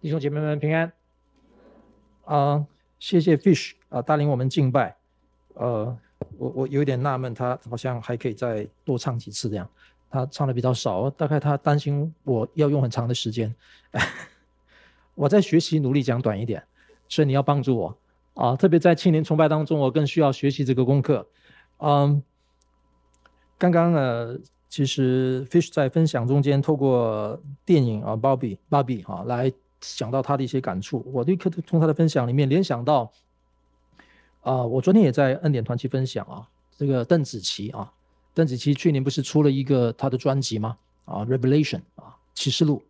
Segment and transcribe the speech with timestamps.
[0.00, 0.92] 弟兄姐妹们平安。
[2.24, 2.66] 啊、
[2.98, 4.96] 谢谢 Fish 啊，带领我们敬拜。
[5.54, 5.96] 呃，
[6.36, 9.68] 我我有点纳闷，他好像还可以再多唱几次这样。
[10.10, 13.54] 他唱的比较少，大概他担心我要用很长的时间。
[15.14, 16.62] 我在学习，努力讲短一点，
[17.08, 17.98] 所以你要帮助我
[18.34, 18.54] 啊。
[18.54, 21.26] 特别在青年崇拜当中，我更需要学习这个功课。
[21.78, 22.22] 嗯，
[23.56, 24.38] 刚刚呃。
[24.68, 29.50] 其实，Fish 在分享中间透过电影啊，Barbie Barbie 哈，来
[29.80, 31.04] 讲到他的一些感触。
[31.12, 33.10] 我立刻从他的分享里面联想到，
[34.42, 37.92] 啊，我昨天也在恩典团契分享啊，这个邓紫棋啊，
[38.34, 40.76] 邓紫棋去年不是出了一个她的专辑吗？
[41.04, 42.82] 啊，Revelation 啊，启示录，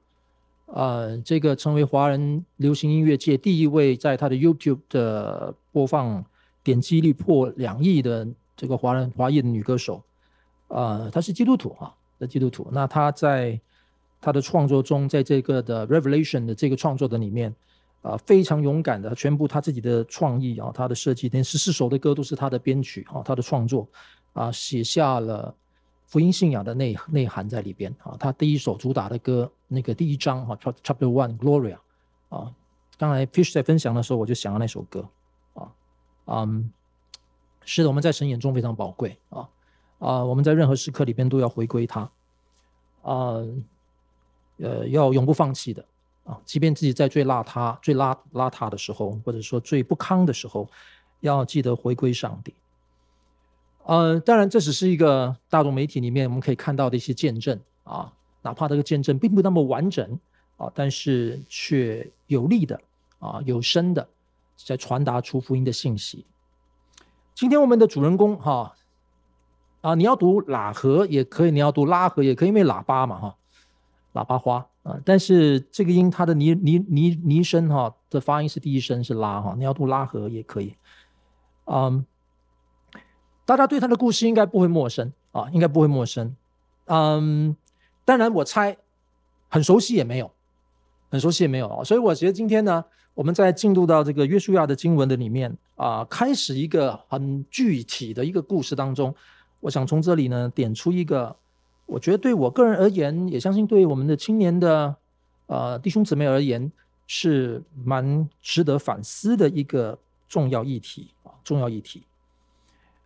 [0.66, 6.24] 啊，这个成为华人流行音乐界第一位在他的 YouTube 的播放
[6.64, 8.26] 点击率破两亿的
[8.56, 10.02] 这个华人华裔的女歌手。
[10.68, 12.68] 呃，她是基督徒哈，的基督徒。
[12.72, 13.60] 那她在
[14.20, 17.50] 他的创作中，在这个的 Revelation 的这个创作的里面，
[18.02, 23.86] 啊、呃，非常勇敢的，全部他自己的创意啊，他的设计，连十四首的歌都是他的编曲啊，他的创作
[24.32, 25.54] 啊，写下了
[26.06, 28.16] 福音信仰的内内涵在里边啊。
[28.18, 31.78] 他第一首主打的歌，那个第一章哈，Chapter One Gloria
[32.28, 32.52] 啊，
[32.98, 35.08] 刚才 Fish 在分享的时候，我就想到那首歌
[35.54, 35.72] 啊，
[36.26, 36.70] 嗯，
[37.64, 39.48] 是的，我们在神眼中非常宝贵啊。
[39.98, 42.02] 啊、我们在任何时刻里边都要回归他，
[43.00, 43.36] 啊、
[44.58, 45.84] 呃，要永不放弃的
[46.24, 50.68] 啊，即便自己在最邋遢、最邋邋遢的时候，或者说最不康的时候，
[51.20, 52.54] 要记得回归上帝。
[53.84, 58.12] 呃，当然，这只是一个大众媒体里面我们可以看到的一些见证啊，
[58.42, 60.18] 哪怕这个见证并不那么完整
[60.56, 62.80] 啊，但是却有力的
[63.18, 64.08] 啊，有声的
[64.56, 66.24] 在传达出福音的信息。
[67.34, 68.52] 今天我们的主人公哈。
[68.52, 68.76] 啊
[69.82, 73.36] 啊，你要读喇合也可以，你要读拉合也可以，因为喇叭嘛，哈，
[74.16, 74.98] 喇叭花啊。
[75.04, 80.74] 但是这个音它的拟拟拟拟声哈的发音是第一声是拉哈，你要读拉合也可以。
[81.66, 82.06] 嗯，
[83.44, 86.34] 大家对他的故事应该不会陌生啊，应该不会陌生。
[86.86, 87.56] 嗯，
[88.04, 88.76] 当然我猜
[89.48, 90.30] 很熟悉也没有，
[91.10, 91.84] 很熟悉也没有啊。
[91.84, 92.84] 所以我觉得今天呢，
[93.14, 99.14] 我们在进入到这个约书亚的经文的里面啊，开始一个很具体的一个故事当中。
[99.58, 101.34] 我想从这里呢点出一个，
[101.86, 104.94] 我觉得对我个人而言，也相信对我们的青年的
[105.46, 106.70] 呃弟兄姊妹而言，
[107.06, 109.98] 是蛮值得反思的一个
[110.28, 112.02] 重要议题啊，重要议题。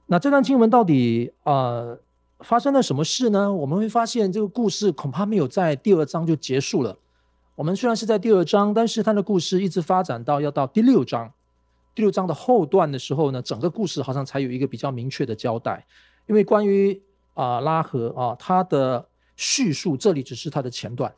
[0.06, 1.98] 那这段经文到底呃
[2.40, 3.52] 发生了什么事呢？
[3.52, 6.98] 我们会发现这个故事恐怕没有在第二章就结束了。
[7.54, 11.30] 我们虽然是在第二章，但是它的故事一直发展到要到第六章，
[11.94, 15.86] 第六章的后段的时候呢，整个故事好像才有一个比较明确的交代。
[16.26, 17.02] 因为关于
[17.40, 21.10] 啊、拉合啊，他的叙述这里只是他的前段，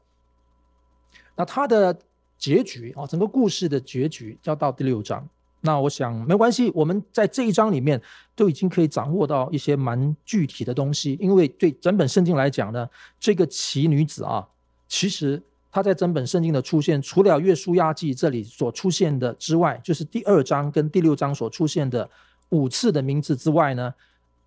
[1.34, 1.98] 那他的
[2.38, 5.28] 结局啊，整个故事的结局要到第六章。
[5.62, 8.00] 那我想没关系，我们在这一章里面
[8.36, 11.18] 都已经可以掌握到一些蛮具体的东西。
[11.20, 12.88] 因为对整本圣经来讲呢，
[13.18, 14.46] 这个奇女子啊，
[14.86, 22.08] 其实她在整本圣经的出现，除了约书亚记这里所出现的之外，就是第二章跟第六章所出现的
[22.50, 23.92] 五次的名字之外呢。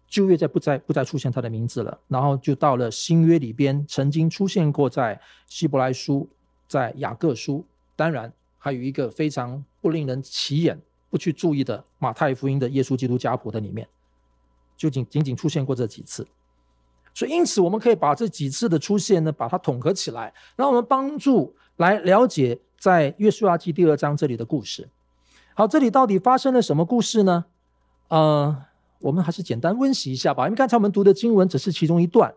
[0.07, 6.29] 旧约再不再不再出现他的名字了，然后就到了新约里边，曾经出现过在希伯来书，
[6.67, 10.79] 在雅各书，当然还有一个非常不令人起眼、
[11.09, 13.88] 不去注意的马太福音的耶稣基督家谱的里面，
[14.77, 16.25] 就仅仅仅出现过这几次。
[17.13, 24.87] 所以因此我们可以把这几次的出现呢，把它统合起来，让我们帮助来了解在约书亚记第二章这里的故事。
[25.55, 27.45] 好，这里到底发生了什么故事呢？
[28.09, 28.66] 呃。
[29.05, 32.33] 我们还是简单温习一下吧，因为刚才我们读的经文只是其中一段。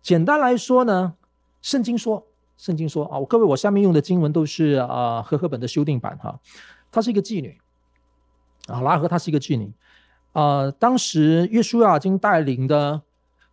[0.00, 1.14] 简单来说呢，
[1.60, 2.24] 圣经说，
[2.56, 6.38] 圣经说啊，各位，我下面用的经文都是啊和合本的修订版哈。
[6.92, 7.58] 她是一个妓女
[8.68, 9.72] 啊，拉合她是一个妓女
[10.34, 10.70] 啊。
[10.70, 13.02] 当时约书亚经带领的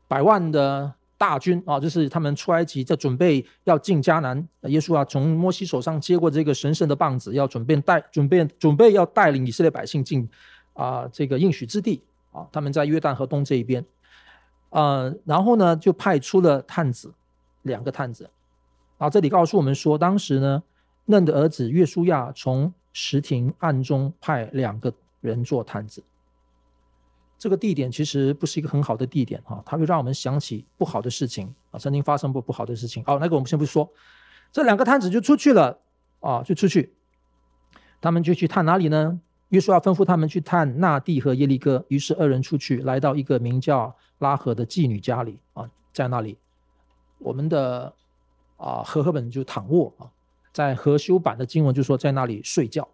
[0.07, 4.47] 百万的大军啊，就是他们出埃及在准备要进迦南。
[4.61, 10.29] 约书亚从摩西手上接过这个神圣的棒子，要准备带准备准备要带领以色列百姓进
[10.73, 12.03] 啊这个应许之地。
[12.35, 13.85] 啊，他们在约旦河东这一边，
[14.71, 17.13] 呃，然后呢，就派出了探子，
[17.61, 18.29] 两个探子。
[18.97, 20.63] 啊，这里告诉我们说，当时呢，
[21.05, 26.03] 嫩的儿子约书亚从石亭暗中派两个人做探子。
[27.37, 33.03] 这个地点其实不是一个很好的地点哈，它会让我们想起不好的事情啊，曾经发生过不好的事情。
[33.05, 33.89] 好，那个我们先不说，
[34.51, 35.79] 这两个探子就出去了
[36.21, 36.93] 啊，就出去，
[38.01, 39.19] 他们就去探哪里呢？
[39.55, 46.37] 约书亚吩咐他们去探那地和耶利哥，于是二人出去，来到一个名叫拉合的妓女家里啊，在那里，
[47.19, 47.93] 我们的
[48.57, 50.11] 啊和合本就躺卧啊，
[50.51, 52.85] 在和修版的经文就说在那里睡觉。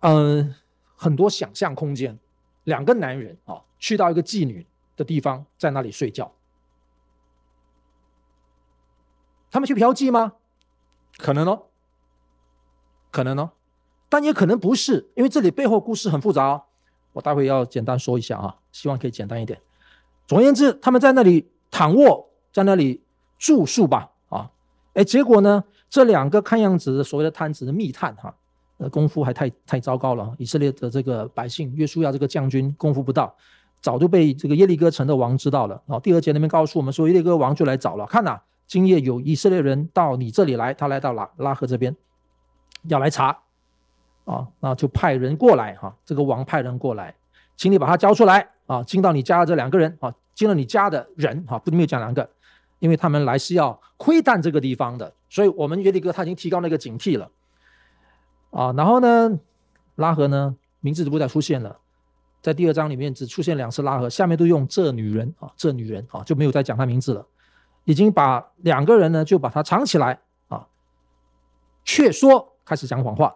[0.00, 0.54] 嗯，
[0.96, 2.18] 很多想象空间，
[2.64, 4.66] 两个男人啊，去到一个妓女
[4.96, 6.32] 的地方，在那里睡觉。
[9.50, 10.32] 他们去嫖妓吗？
[11.18, 11.66] 可能哦，
[13.10, 13.50] 可能哦，
[14.08, 16.62] 但也可能不是，因为这里背后故事很复杂哦。
[17.12, 19.60] 我待会要简单说一下啊，希望可以简单一点。
[20.26, 23.02] 总而言之，他们在那里躺卧，在那里
[23.38, 24.50] 住宿吧，啊，
[24.94, 28.34] 哎，结果呢，这两个看样子所谓的探子的密探哈，
[28.78, 30.34] 呃，功夫还太太糟糕了。
[30.38, 33.34] 以色列的这个百姓，约书亚这个将军功夫不到，
[33.80, 35.82] 早就被这个耶利哥城的王知道了。
[35.86, 38.40] 啊，第二节那边告诉我们说，耶利哥王就来找了，看呐。
[38.66, 41.96] 今夜有以色列人到你这里来，他来到拉拉赫这边，
[42.82, 43.38] 要来查，
[44.28, 47.14] 啊，那就派人过来哈，这个王派人过来，
[47.56, 52.28] 请你把他交出来啊，进到你家的这两个人啊，进了你家的人哈，不没有讲两个，
[52.78, 57.30] 因为他们来是要窥探这个地方的，所以我们耶利哥他已经提高那个警惕了，
[58.50, 59.38] 啊，然后呢，
[59.94, 61.78] 拉合呢名字就不再出现了，
[62.42, 67.26] 在第二章里面只出现两次拉合，下面都用这女人啊，这女人啊就没有再讲他名字了。
[67.84, 70.66] 已经把两个人呢，就把他藏起来啊，
[71.82, 73.34] 却说开始讲谎话。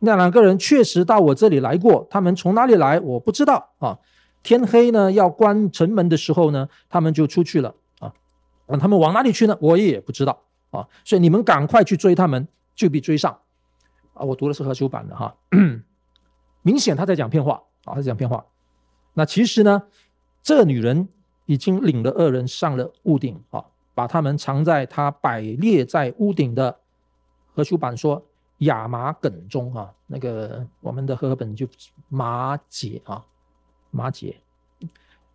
[0.00, 3.98] 那两个人确实到我这里来过，他们从哪里来我不知道啊。
[4.42, 8.12] 天黑呢，要关城门的时候呢，他们就出去了啊。
[8.66, 9.56] 那他们往哪里去呢？
[9.60, 10.86] 我也不知道啊。
[11.04, 13.38] 所以你们赶快去追他们，就必追上
[14.14, 14.24] 啊。
[14.24, 15.34] 我读的是和修版的哈，
[16.62, 18.44] 明显他在讲骗话啊，他在讲骗话。
[19.14, 19.82] 那其实呢，
[20.42, 21.08] 这女人。
[21.46, 26.78] 已经领了二人上了屋顶啊，把他们藏在他摆列在屋顶的
[27.52, 28.24] 和修版说
[28.60, 31.68] 亚麻梗中啊，那个我们的和合本就
[32.08, 33.22] 麻结啊，
[33.90, 34.34] 麻结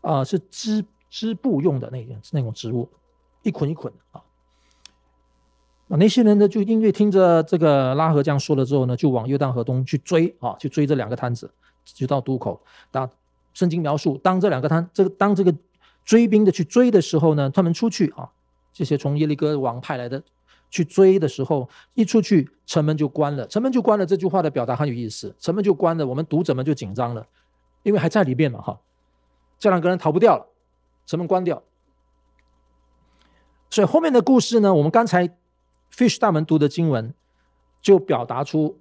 [0.02, 2.90] 啊是织织布用的那个那种植物，
[3.44, 4.24] 一捆一捆的啊。
[5.88, 11.52] 那些人呢，就因为听着这个拉合这样说了之后呢，就往约旦河东去追啊，去追这两个摊子，
[11.84, 12.62] 就到渡口。
[12.90, 13.10] 当
[13.54, 15.56] 圣经描述当这两个摊这个当这个。
[16.06, 18.30] 追兵的去追的时候呢，他们出去啊，
[18.72, 20.22] 这些从耶利哥王派来的
[20.76, 24.06] 去追的时候，一出去城门就关了，城门就关了。
[24.06, 27.26] 这句话的表达很有意思，城门就关了，我们读者们就紧张了，
[27.84, 28.78] 因为还在里面嘛哈，
[29.58, 30.46] 这两个人逃不掉了，
[31.06, 31.64] 城门关掉。
[33.70, 35.30] 所以后面的故事呢，我们刚才
[35.94, 37.14] Fish 大门读的经文
[37.82, 38.78] 就表达出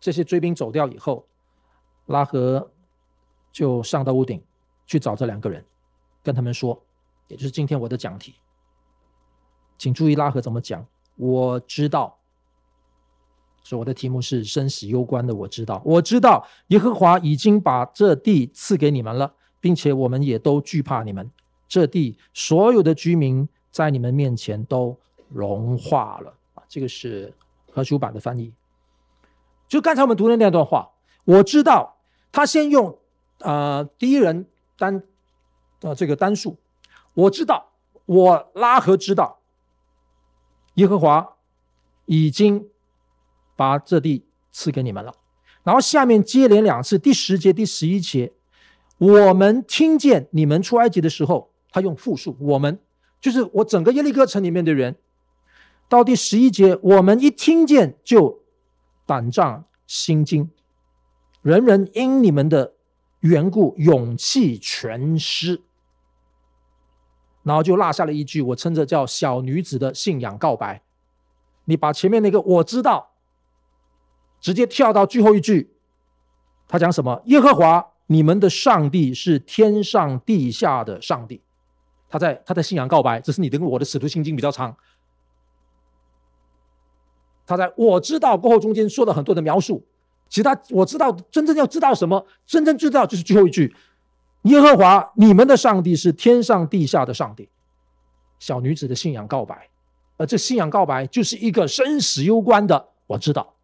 [0.00, 1.28] 这些追兵走掉以后，
[2.06, 2.72] 拉合
[3.52, 4.42] 就上到屋顶
[4.84, 5.64] 去找这两个人。
[6.24, 6.82] 跟他们说，
[7.28, 8.34] 也就是今天我的讲题，
[9.78, 10.84] 请注意拉合怎么讲。
[11.16, 12.18] 我知道，
[13.62, 15.34] 所以我的题目是生死攸关的。
[15.34, 21.30] 我知道，我知道耶和华已经把这地赐给你们了，并且我们也都惧怕你们。
[21.68, 24.96] 这地所有的居民在你们面前都
[25.28, 26.32] 融化了。
[26.54, 27.32] 啊，这个是
[27.72, 28.52] 和修版的翻译。
[29.66, 30.90] 就刚才我们读的那段话，
[31.24, 31.96] 我知道
[32.30, 32.96] 他先用
[33.40, 34.46] 呃第一人
[34.78, 35.02] 单。
[35.82, 36.56] 啊，这个单数，
[37.12, 37.68] 我知道，
[38.06, 39.35] 我拉和知道，
[40.76, 41.36] 耶和华
[42.06, 42.66] 已经
[43.54, 45.12] 把这地赐给你们了。
[45.62, 48.32] 然后下面接连两次，第十节、第十一节，
[48.98, 52.78] 我们听见你们出埃及的时候，他用复数，我们
[53.20, 54.96] 就是我整个耶利哥城里面的人。
[55.88, 58.42] 到第十一节，我们一听见就
[59.04, 60.50] 胆战心惊，
[61.42, 62.74] 人人因你们的
[63.20, 65.62] 缘故勇气全失。
[67.46, 70.82] 然后就落下了一句，我称这叫小女子的信仰告白。
[71.66, 73.12] 你把前面那个我知道，
[74.40, 75.70] 直接跳到最后一句，
[76.66, 77.22] 他讲什么？
[77.26, 81.40] 耶和华你们的上帝是天上地下的上帝。
[82.08, 84.76] 他在他在信仰告白，只是你跟我的使徒信经比较长。
[87.46, 89.86] 他在我知道过后中间说了很多的描述，
[90.28, 93.72] 其他我知道真正要知道什么，真正知道就是最后一句。
[94.46, 97.48] 耶和华，你们的上帝是天上地下的上帝。
[98.38, 99.68] 小女子的信仰告白，
[100.18, 102.88] 而这信仰告白就是一个生死攸关的。
[103.06, 103.54] 我知道。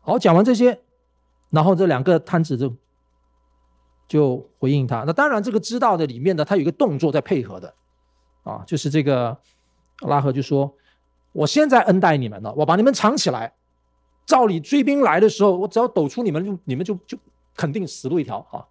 [0.00, 0.80] 好，讲完这些，
[1.50, 2.74] 然后这两个探子就
[4.08, 5.04] 就回应他。
[5.06, 7.72] 那当然，这个知道的里面呢，他有一个动作在配合的
[8.42, 9.36] 啊，就是这个
[10.00, 10.74] 拉合就说
[11.32, 13.52] ：“我现在恩待你们了，我把你们藏起来。
[14.26, 17.16] 照理追兵来的时候，我只要抖出你们，就你们就就。”
[17.56, 18.66] 肯定死路一条啊！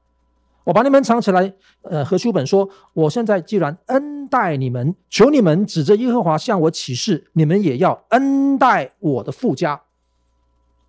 [0.63, 1.53] 我把你们藏起来。
[1.83, 9.83] 呃，和书本说，我现在既然恩待你们，求你们指着耶和华向我起誓，你们也要恩待我的父家。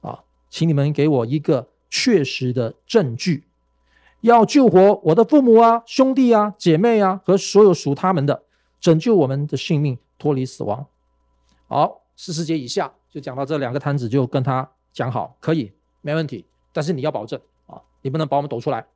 [0.01, 3.45] 啊，请你们给我一个确实的证据，
[4.23, 8.45] 要救活我的父母啊、兄弟啊、姐妹啊和所有属他们的，
[8.81, 10.87] 拯救我们的性命，脱离死亡。
[11.69, 17.39] 好，四十节以下就讲到这两个摊子，就跟他讲好，可以，没问题，但是你要保证，
[18.07, 18.87] 你不能把我们抖出来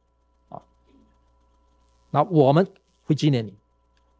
[0.50, 0.62] 啊。
[2.12, 2.64] 那我们
[3.02, 3.52] 会纪念你，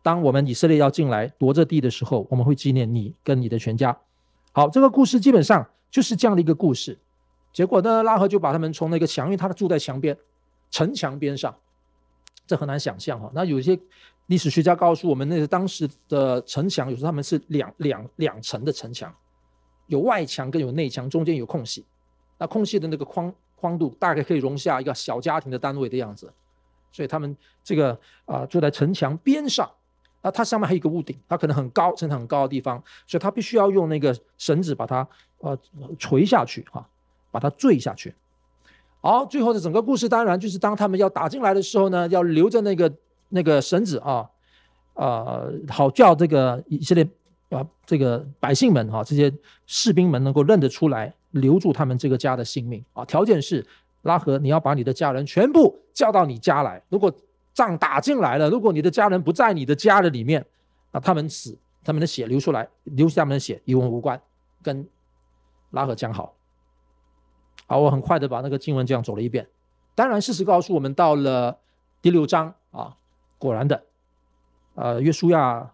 [0.02, 3.97] 当我们以色列要进来夺这地的时候，我们会纪念你跟你的全家。
[4.50, 6.99] 好，这个故事基本上就是这样的一个故事。
[7.52, 10.16] 结果呢，拉赫就把他们从那个墙，因为他住在墙边，
[10.73, 11.56] 城墙边上，
[12.49, 13.30] 这很难想象哈。
[13.32, 13.78] 那有些
[14.26, 19.14] 历史学家告诉我们，那个当时的城墙，有时候他们是两两两层的城墙，
[19.87, 21.85] 有外墙跟有内墙，中间有空隙。
[22.38, 26.33] 那空隙的那个框宽度大概可以容下一个小家庭的单位的样子。
[26.90, 27.93] 所以他们这个
[28.25, 29.71] 啊、呃、住在城墙边上，
[30.23, 35.07] 那它上面还有一个屋顶，它可能很高，城墙很高的地方，所以它必须要用那个绳子把它
[35.38, 35.59] 呃
[35.99, 36.87] 垂下去哈。
[37.33, 38.12] 把它坠下去，
[39.00, 42.93] 好，最后的整个故事当然就是当他们要打进来的时候呢，要留着那个
[43.29, 44.29] 那个绳子啊，
[44.95, 47.09] 呃，好叫这个以色列
[47.50, 49.33] 啊这个百姓们哈、这些
[49.64, 53.04] 士兵们能够认得出来，留住他们这个家的性命啊。
[53.04, 53.66] 条件是
[54.02, 56.82] 拉合，你要把你的家人全部叫到你家来。
[56.88, 57.12] 如果
[57.52, 60.44] 仗打进来了，如果你的家人不在你的家的里面，
[60.92, 64.20] 那他们死，他们的血流出来，流下他们的血与我们无关，
[64.62, 64.88] 跟
[65.70, 66.34] 拉合讲好。
[67.66, 69.46] 好，我很快的把那个经文这样走了一遍。
[69.94, 71.58] 当然，事实告诉我们，到了
[72.00, 72.96] 第六章啊，
[73.38, 73.84] 果然的，
[74.75, 75.72] 呃，约书亚，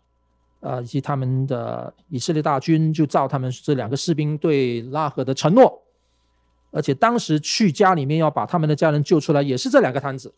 [0.67, 5.81] 呃，以及他们的以色列大军就照他们这两个士兵对拉合的承诺，
[6.73, 10.35] 而且当时去家里面要把他们的家人救出来，也是这两个摊子。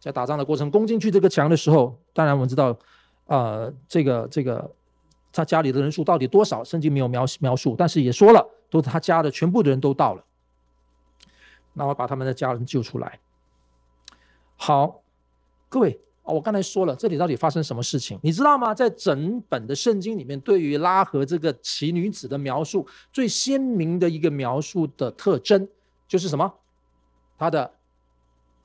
[0.00, 2.74] 在打仗的过程攻进去这个墙的时候，当然我们知道，
[3.26, 4.74] 呃，这个这个
[5.30, 10.24] 他家里的人数到底多少，圣经没有描描述，但是也说了，都是他家的全部的人都到了。
[11.74, 13.20] 那我把他们的家人救出来。
[14.56, 15.02] 好，
[15.68, 18.18] 各位啊，我刚才说了，这里到底发生什么事情？
[18.20, 18.74] 你知道吗？
[18.74, 25.68] 在整本的圣经里面，对于拉合这个奇女子的描述，最鲜明的一个描述的特征
[26.08, 26.52] 就是什么？
[27.38, 27.72] 她的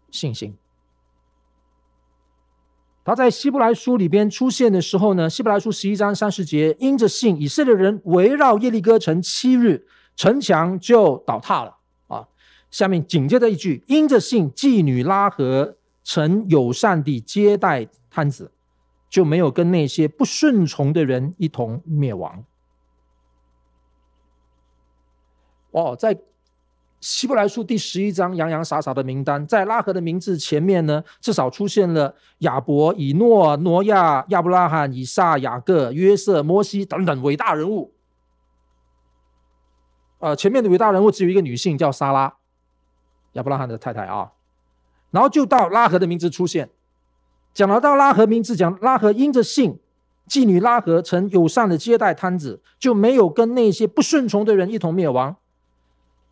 [0.10, 0.58] 信心。
[3.04, 11.78] 她在希伯来书里边出现的时候呢，希伯来书十一章三十节，因着信，以色列人围绕耶利哥城七日，城墙就倒塌了。
[12.08, 12.28] 啊
[12.70, 18.52] 下面紧接着一句：“因着信，妓女拉合曾友善地接待摊子，
[19.10, 22.44] 就没有跟那些不顺从的人一同灭亡。”
[25.72, 26.18] 哦，在
[27.00, 37.94] 希伯来书第十一章洋洋洒洒的名单，在拉合的名字前面呢，至少出现了亚伯、以诺、挪亚、亚伯拉罕、以撒、雅各、约瑟、摩西等等伟大人物。
[40.20, 42.36] 呃，前面的伟大人物只有一个女性，叫撒拉。
[43.32, 44.32] 亚伯拉罕的太太啊，
[45.12, 46.70] 然后就到拉合的名字出现，
[47.54, 49.78] 讲了到拉合名字，讲拉合因着信，
[50.30, 55.36] 妓女拉合曾友善的接待摊子，就没有跟那些不顺从的人一同灭亡。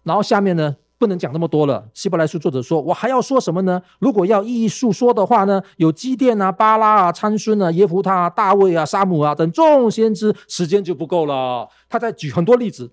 [0.04, 1.90] 然后下面呢，不能讲那么多了。
[1.94, 3.82] 希伯来书作者说，我还要说什么呢？
[4.00, 11.68] 如果要一一述说的话呢，有基甸啊、巴拉啊、参孙啊、耶弗他啊、大卫啊、沙姆啊等众先知，时间就不够了。
[11.90, 12.90] 他在举很多例子，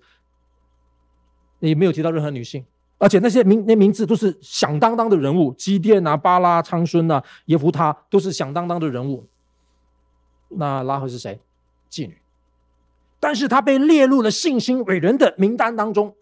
[1.59, 2.65] 也没有提到任何女性。
[2.97, 9.25] 而且那些名那名字都是响当当的人物，基甸啊、巴拉、昌孙啊、耶夫他都是响当当的人物。
[10.49, 11.39] 那拉合是谁？
[11.91, 12.17] 妓女。
[13.19, 16.15] 但是他被列入了信心伟人的名单当中。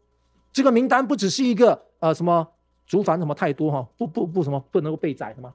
[0.52, 2.48] 这个名单不只是一个呃什么
[2.88, 5.54] 族繁什么太多哈，不不不什么不能够被宰的吗？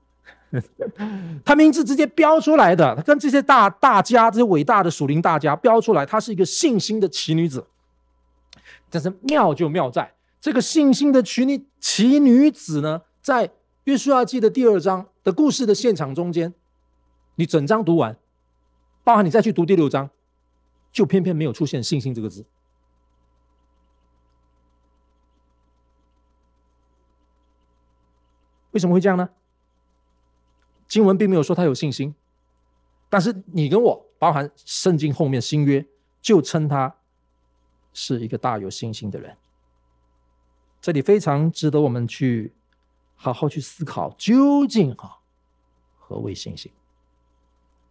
[1.44, 7.66] 他名字直接标出来的，他跟这些大大家这些伟大的属灵大家标出来，他是一个信心的奇女子。
[8.90, 10.12] 但是妙就妙在。
[10.40, 13.52] 这个信心的奇女奇女子呢，在
[13.84, 16.54] 约书亚记的第二章的故事的现场中间，
[17.34, 18.18] 你整章读完，
[19.04, 20.08] 包含你再去读第六章，
[20.90, 22.46] 就偏偏没有出现“信心”这个字。
[28.70, 29.28] 为什么会这样呢？
[30.88, 32.14] 经文并没有说他有信心，
[33.10, 35.86] 但是你跟我，包含圣经后面新约，
[36.22, 36.96] 就称他
[37.92, 39.36] 是一个大有信心的人。
[40.80, 42.54] 这里非常值得我们去
[43.14, 45.18] 好好去思考，究竟啊
[45.98, 46.72] 何为信心？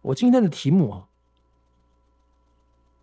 [0.02, 1.08] 我今天的题目啊，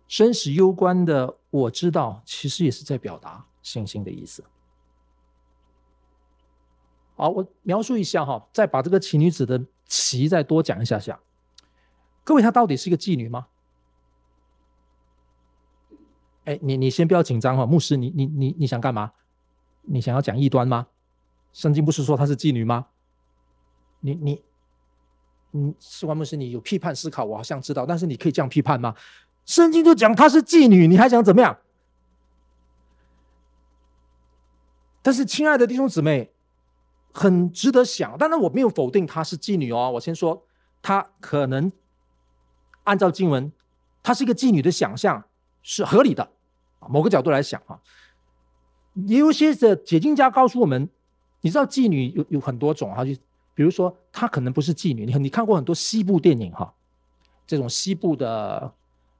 [0.08, 4.44] 生死攸关的，我知道，其实也是在表达信心的意思。
[7.16, 11.18] 好，我描述一下哈，再把这个奇女子的奇再多讲一下下。
[12.24, 13.46] 各位，她到底是一个妓女吗？
[16.44, 19.12] 哎，你你先不要紧张哈，牧师，你你你你想干嘛？
[19.90, 20.86] 你想要讲异端吗？
[21.52, 22.86] 圣经不是说她是妓女吗？
[24.00, 24.42] 你你，
[25.52, 28.94] 嗯，士官牧师，你有批判思考，我好像知道，但是你可以这样批判吗？
[29.44, 31.58] 圣经就讲她是妓女，你还想怎么样？
[35.00, 36.32] 但是，亲爱的弟兄姊妹，
[37.14, 38.18] 很值得想。
[38.18, 39.90] 当然，我没有否定她是妓女哦。
[39.94, 40.44] 我先说，
[40.82, 41.72] 她可能
[42.84, 43.50] 按照经文，
[44.02, 45.24] 她是一个妓女的想象
[45.62, 46.30] 是合理的。
[46.90, 47.80] 某个角度来想啊，
[49.06, 50.88] 也有些的解经家告诉我们，
[51.40, 53.12] 你知道妓女有有很多种哈，就
[53.54, 55.06] 比如说她可能不是妓女。
[55.06, 56.72] 你你看过很多西部电影哈，
[57.46, 58.72] 这种西部的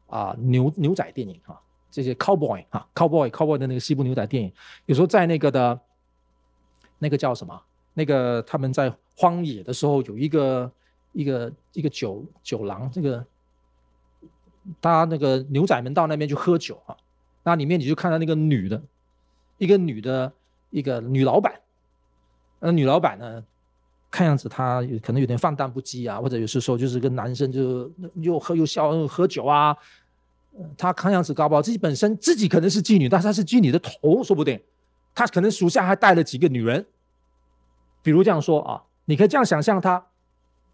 [0.09, 1.61] 啊牛牛仔电影哈。
[1.91, 4.53] 这些 cowboy 哈，cowboy cowboy 的那个西部牛仔电影，
[4.85, 5.81] 有时候在那个的，
[6.99, 7.61] 那个叫什么？
[7.95, 10.71] 那个他们在荒野的时候，有一个
[11.13, 13.27] 一个一个酒酒廊，这个
[14.83, 16.95] 他那个牛仔们到那边去喝酒哈，
[17.43, 18.81] 那里面你就看到那个女的，
[19.59, 20.33] 一个女的，
[20.71, 21.53] 一个女老板，
[22.61, 23.45] 那女老板呢，
[24.11, 29.77] 看样子她可能有点放荡不羁啊，或者有时候就是跟男生就又喝又笑又喝酒啊。
[30.77, 31.61] 她看样子高不？
[31.63, 34.61] 自己本身自己可能是妓女，但是她是妓女的头，说不定。
[35.15, 36.85] 她可能属下还带了几个女人。
[38.03, 40.05] 比如这样说啊，你可以这样想象她，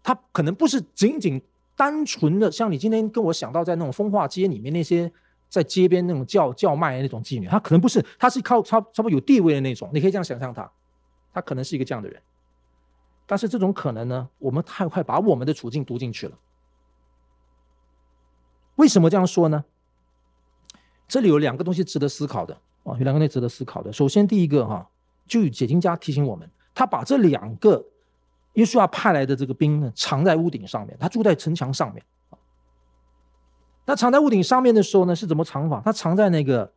[0.01, 1.41] 她可能不是仅仅
[1.75, 5.11] 单纯的像你今天跟我想到在那种风化街里面那些
[5.49, 9.89] 在街边那种叫叫卖的那种妓女，她可能不是，她是靠差差不多有地位的那种。
[9.93, 10.69] 你可以这样想象她，
[11.33, 12.21] 她可能是一个这样的人。
[13.25, 16.37] 但是这种可能呢，我们太快把我们的处境读进去了。
[18.75, 19.63] 为什么这样说呢？
[21.07, 23.93] 这里有两个东西值得思考的啊，有两个东西值得思考的。
[23.93, 24.89] 首先，第一个哈，
[25.25, 27.83] 就有解经家提醒我们，他把这两个
[28.53, 32.03] 约书亚派来的这个兵呢，藏在屋顶上面，他住在城墙上面。
[33.85, 35.81] 那藏在屋顶上面的时候呢，是怎么藏法？
[35.85, 36.71] 他藏在那个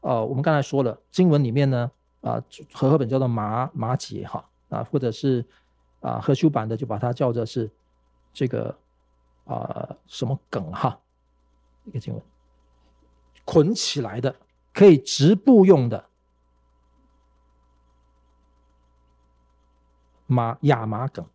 [0.00, 5.44] 呃，我们刚才说了，经文里面呢，啊，和合本叫做麻麻结哈啊，或者是
[6.00, 7.70] 啊和修版的就把它叫做是
[8.32, 8.76] 这个
[9.46, 11.00] 啊什么梗哈，
[11.84, 12.22] 一个经文。
[13.46, 14.34] 捆起来的，
[14.72, 16.04] 可以直布用的
[20.26, 21.26] 麻亚麻梗，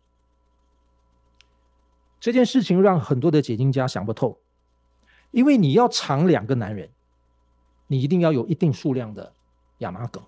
[2.18, 4.38] 这件事情让很多的解经家想不透，
[5.30, 6.90] 因为你要藏两个男人，
[7.86, 9.32] 你一定要有一定数量的
[9.78, 10.22] 亚麻梗，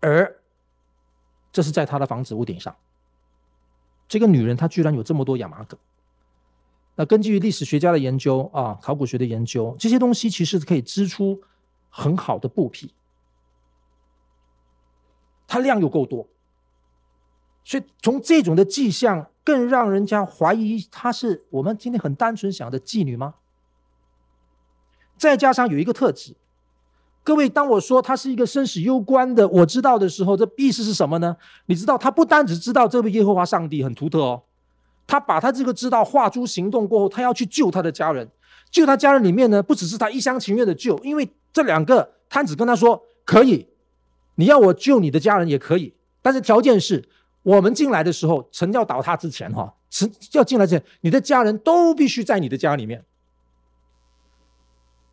[0.00, 0.40] 而
[1.52, 2.74] 这是在他的房子屋顶上，
[4.06, 5.78] 这个女人她居然有这么多亚麻梗。
[6.96, 11.42] 那根据历史学家的研究啊，考古学的研究，这些东西其实可以织出
[11.90, 12.92] 很好的布匹，
[15.46, 16.26] 它量又够多，
[17.64, 23.34] 所以从这种的迹象，更让人家怀疑她是我们今天很单纯想的妓女吗？
[25.18, 26.34] 再加上有一个特质，
[27.24, 31.36] 各位，当我说他是一个生死攸关的，我知道的时候，这意思是什么呢？
[31.66, 34.42] 你知道，他不单只知道这位耶和华上帝很独特哦。
[35.06, 38.28] 他把他这个知道化诸行动过后，他要去救他的家人，
[38.70, 43.66] 救他家人里面呢，不只是他一厢情愿的救，因为这两个摊子跟他说可以，
[44.36, 47.02] 你要我救你的家人也可以，但是条件是
[47.42, 53.04] 我们进来的时候，城要倒塌之前哈，城要进来之前，你的家人都必须在你的家里面。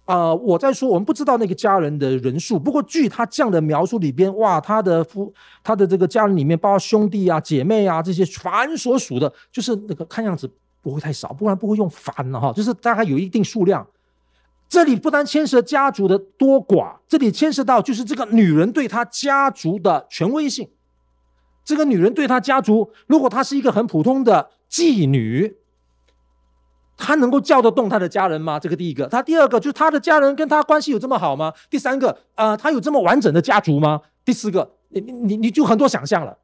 [0.05, 2.59] 啊、我在说，我们不知道那个家人的人数。
[2.59, 10.47] 不过，据他这样的描述里边，哇，他的夫，他的这个家人里面，包括兄弟啊、姐妹啊这些，凡所属的，就是那个看样子
[10.83, 13.85] 不会太少，不然不会用凡了哈，就是大概有一定数量。
[14.69, 20.69] 这里不单牵涉家族的多寡，这里牵涉到就是这个女人对她家族的权威性。
[21.63, 25.55] 这个女人对她家族，如果她是一个很普通的妓女。
[26.97, 28.57] 他能够叫得动他的家人吗？
[28.57, 29.05] 这个第一个。
[29.07, 31.53] 他第二个就是他的家人跟他关系有这么好吗？
[31.69, 34.01] 第三个，呃，他有这么完整的家族吗？
[34.23, 36.37] 第四个，你你你就很多想象了。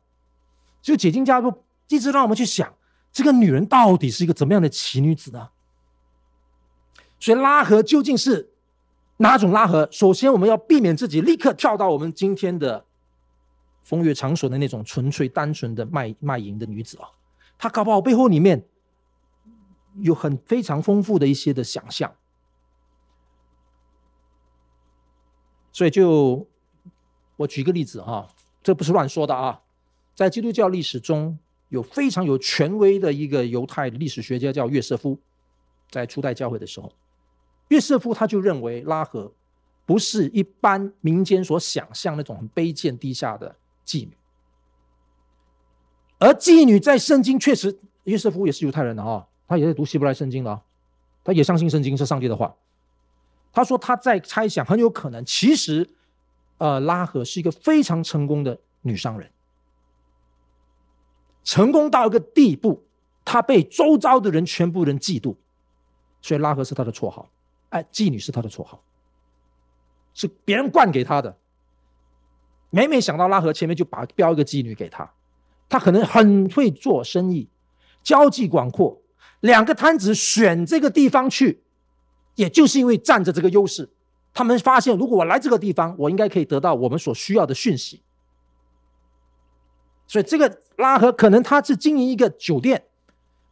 [0.81, 2.73] 就解经家就一直让我们去想，
[3.13, 5.49] 这个女人到底是一个怎么样的奇女子呢？
[7.19, 8.49] 所以拉合究竟是
[9.17, 9.87] 哪种拉合？
[9.89, 12.83] 首先，我们要避免自己立刻跳到我们今天的
[13.83, 17.07] 风月场所的那种纯粹单纯的卖卖淫的女子啊。
[17.57, 18.65] 她搞不好背后里面。
[19.99, 22.15] 有很非常丰富的一些的想象，
[25.71, 26.47] 所以就
[27.35, 28.27] 我举个例子哈，
[28.63, 29.61] 这不是乱说的啊，
[30.15, 31.37] 在基督教历史中
[31.69, 35.19] 有非常有权威的一个犹太历史学家叫约瑟夫，
[35.89, 36.91] 在初代教会的时候，
[37.67, 39.33] 约瑟夫他就认为拉合
[39.85, 44.15] 不是一般民间所想象那种很卑贱低下的妓女，
[46.19, 49.27] 而妓女在圣经确实，约瑟夫也是犹太人的哈。
[49.51, 50.63] 他也在读希伯来圣经了，
[51.25, 52.55] 他也相信圣经是上帝的话。
[53.51, 55.89] 他说他在猜想，很有可能其实，
[56.57, 59.29] 呃，拉合是一个非常成功的女商人，
[61.43, 62.85] 成功到一个地步，
[63.25, 65.35] 她被周遭的人全部人嫉妒，
[66.21, 67.29] 所以拉合是他的绰号。
[67.71, 68.81] 哎，妓女是他的绰号，
[70.13, 71.37] 是别人冠给他的。
[72.69, 75.11] 每每想到拉合前面就把标一个妓女给他，
[75.67, 77.49] 他可能很会做生意，
[78.01, 79.00] 交际广阔。
[79.41, 81.61] 两个摊子选这个地方去，
[82.35, 83.89] 也就是因为占着这个优势。
[84.33, 88.01] 他们发现，如果我来这个地方，我应该可以得到我们所需要的讯息。
[90.07, 92.83] 所以，这个拉合可能他是经营一个酒店，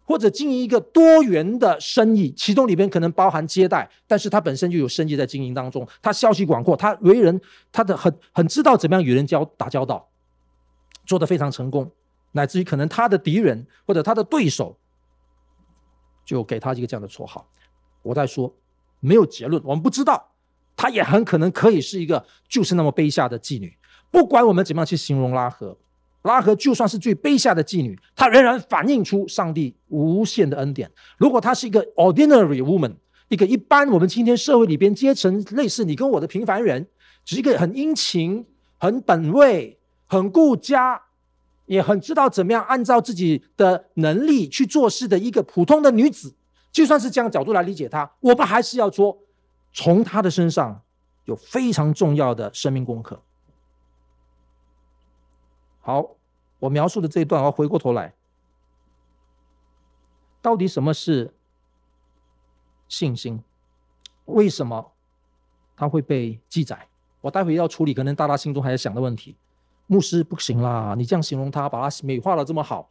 [0.05, 5.87] 或者经营一个多元的生意，其中里边可能包含接待，但是他本身就有生意在经营当中。
[6.01, 7.39] 他消息广阔，他为人
[7.71, 10.09] 他的很很知道怎么样与人交打交道，
[11.05, 11.91] 做得非常成功，
[12.33, 14.77] 乃至于可能他的敌人或者他的对手，
[16.29, 17.43] 就给他一个这样的绰号。
[18.03, 18.53] 我在说，
[18.99, 20.29] 没有结论，我们不知道。
[20.75, 23.75] 她也很可能可以是一个就是那么卑下的妓女。
[24.11, 25.75] 不管我们怎么样去形容拉合，
[26.21, 30.91] 拉合就算是最卑下的妓女，她仍然反映出上帝无限的恩典。
[31.17, 32.93] 如果她是一个 ordinary woman，
[33.29, 36.87] 一个一般我们今天社会里边阶层类似你跟我的平凡人，
[37.25, 38.45] 只是一个很殷勤、
[38.77, 41.01] 很本位、很顾家，
[41.69, 46.35] 也很知道怎么样按照自己的能力去做事的一个普通的女子，
[46.71, 49.17] 就算是这样角度来理解她，我们还是要说。
[49.71, 50.81] 从她的身上
[51.25, 53.21] 有非常重要的生命功课。
[55.79, 56.15] 好，
[56.57, 58.15] 我描述的这一段，我回过头来，
[60.41, 61.35] 到底什么是
[62.87, 63.43] 信心？
[64.25, 64.93] 为什么
[65.75, 66.87] 他会被记载？
[67.21, 69.37] 我待会要处理可能大家心中还在想的问题。
[69.91, 72.87] 牧师不行啦，你这样形容他，把他美化的这么好，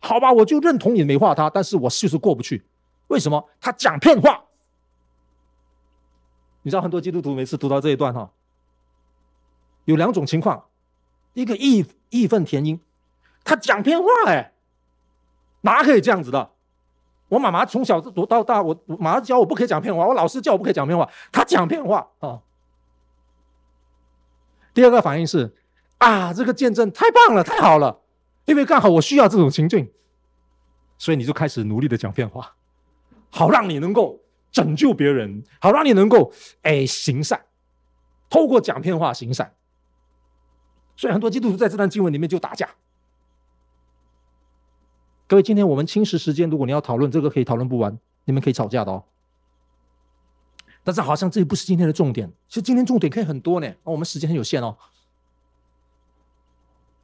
[0.00, 2.62] 好吧，我就认同你美化他，但是我就是过不去。
[3.06, 3.48] 为什么？
[3.58, 4.44] 他讲骗话。
[6.60, 8.30] 你知道很多基督徒每次读到这一段哈，
[9.86, 10.62] 有两种情况，
[11.32, 12.78] 一个义义愤填膺，
[13.42, 14.52] 他讲骗话哎，
[15.62, 16.50] 哪可以这样子的？
[17.28, 22.42] 我妈妈从小读到大，我妈妈教我不可以讲骗话，我老师叫我不可以讲骗话，他讲骗话啊。
[24.72, 25.52] 第二个反应是
[26.00, 28.02] 啊，这个见证太棒了，太好了，
[28.44, 29.90] 因为刚好我需要这种情境，
[30.98, 32.54] 所以你就开始努力的讲骗话，
[33.30, 34.20] 好让你能够。
[34.52, 36.32] 拯救别人，好让你能够
[36.62, 37.40] 哎行善，
[38.28, 39.54] 透过讲骗话行善。
[40.96, 42.68] 所以很多基督徒在这段经文里面就打架。
[45.28, 49.04] 各位，今天我们轻视时间，如果你要讨论这个，可以讨论不完，你们可以吵架的哦。
[50.82, 53.72] 但是好像这不是今天的重点，其实今天重点可以很多呢。
[53.84, 54.76] 我们时间很有限哦。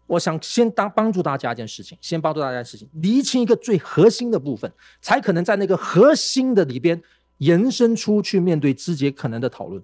[0.06, 7.02] 我想先当帮助大家一件事情，先帮助大家的事情，厘清一个最核心的部分，才可能在那个核心的里边。
[7.38, 9.82] 延伸出去面对枝节可能的讨论，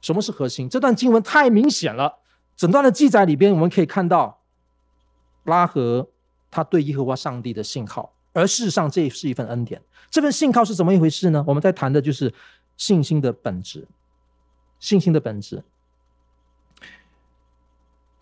[0.00, 0.66] 什么是核心？
[0.70, 2.20] 这段经文太明显了。
[2.56, 4.40] 整段的记载里边，我们可以看到
[5.44, 6.08] 拉合
[6.50, 9.82] 他对耶和华上帝的信靠，而事实上这是一份恩典。
[10.10, 11.44] 这份信靠是怎么一回事呢？
[11.46, 12.32] 我们在谈的就是
[12.78, 13.86] 信心的本质。
[14.80, 15.62] 信心的本质，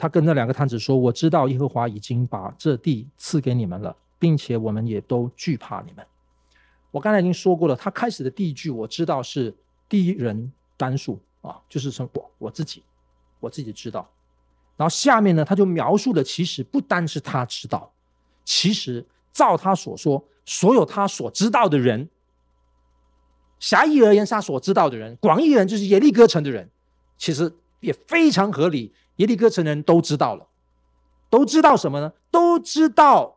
[0.00, 6.02] 他跟那两个摊子说：“我知道耶和华已经把这地赐给你们了，并且我们也都惧怕你们。”
[6.90, 9.54] 我刚才已经说过了，他开始的第一句我知道是
[9.90, 12.82] 第一人单数啊，就是从我我自己，
[13.40, 14.08] 我自己知道。
[14.78, 17.92] 然后下面呢，他就描述了，其实不单是他知道，
[18.42, 22.08] 其实照他所说，所有他所知道的人，
[23.58, 26.70] 狭义而言他所知道的人，广义人就是耶利哥城的人，
[27.18, 28.94] 其实也非常合理。
[29.20, 30.48] 耶利哥城人都知道了，
[31.28, 32.14] 都知道什么呢？
[32.30, 33.37] 都知道。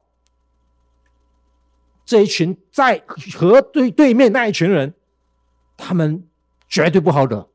[2.05, 3.03] 这一群在
[3.35, 4.93] 河对对面那一群人，
[5.75, 6.25] 他们
[6.69, 7.49] 绝对不好惹，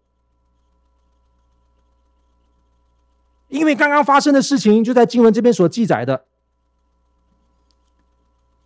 [3.48, 6.26] 因为刚刚发生的事情就在经文这边所记载的，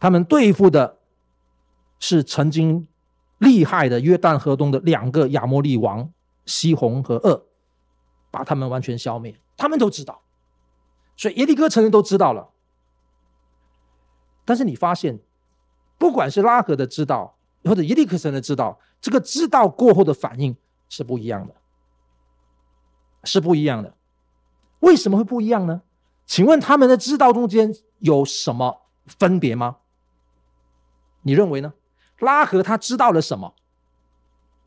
[0.00, 0.98] 他们对付的
[2.00, 2.88] 是曾经
[3.38, 6.12] 厉害的约旦河东的两个亚摩利王
[6.46, 7.42] 西宏和噩，
[8.30, 10.22] 把他们完全消灭，他们都知道，
[11.16, 12.50] 所以耶利哥城人都知道了，
[14.44, 15.20] 但是你发现。
[15.98, 20.56] 不管是拉合的知道，或者耶利哥城的知道，这个知道过后的反应
[20.88, 21.54] 是不一样的，
[23.22, 23.94] 是不一样的。
[24.80, 25.82] 为什么会不一样呢？
[26.26, 29.76] 请问他们的知道中间有什么分别吗？
[31.20, 31.72] 你认为呢？
[32.18, 33.54] 拉合他知道了什么，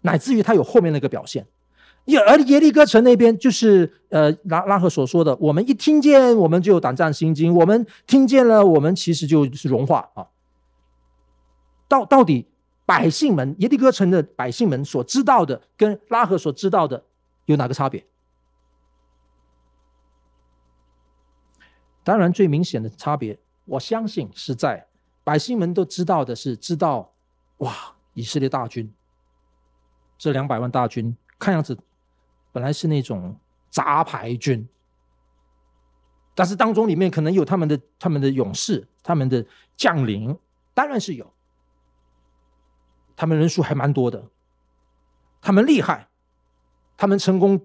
[0.04, 1.46] 乃至于他有后面那个表现？
[2.06, 10.28] 耶而耶利哥城那边就是呃拉拉赫所说的，我们一听见我们就胆战心惊，我们听见了我们其实就是融化啊。
[11.88, 12.48] 到到底
[12.86, 17.04] 百姓们耶利哥城的百姓们所知道的，跟拉赫所知道的
[17.46, 18.06] 有哪个差别？
[22.04, 24.86] 当然，最明显的差别，我相信是在
[25.24, 27.12] 百姓们都知道的是知道，
[27.58, 27.74] 哇，
[28.14, 28.94] 以色列大军
[30.16, 31.76] 这两百万大军看样子
[32.56, 33.36] 本来是那种
[33.70, 34.66] 杂牌军，
[36.34, 40.40] 但是当中里面可能有他们的他们的勇士，他们的将领，
[40.74, 41.34] 当然是有，
[43.14, 44.24] 他们人数还蛮多的，
[45.42, 46.08] 他们厉害，
[46.96, 47.60] 他们成功，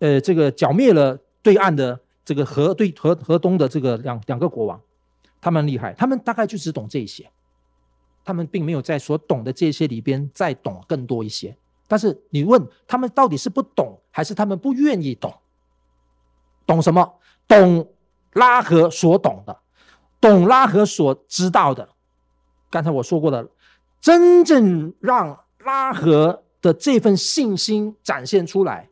[0.00, 4.80] 呃，这个剿灭了对岸的这个河对河河东的这个两两个国王，
[5.40, 7.30] 他们厉害，他们大概就只懂这些。
[8.24, 15.34] 他们并没有在所懂的这些里边再懂更多一些，但是你问他们到底是不懂，还是他们不愿意懂？
[16.64, 17.18] 懂什么？
[17.48, 17.92] 懂
[18.32, 19.58] 拉合所懂的，
[20.20, 21.88] 懂拉合所知道的。
[22.70, 23.50] 刚才我说过的，
[24.00, 28.88] 真正让拉合的这份信心展现出来，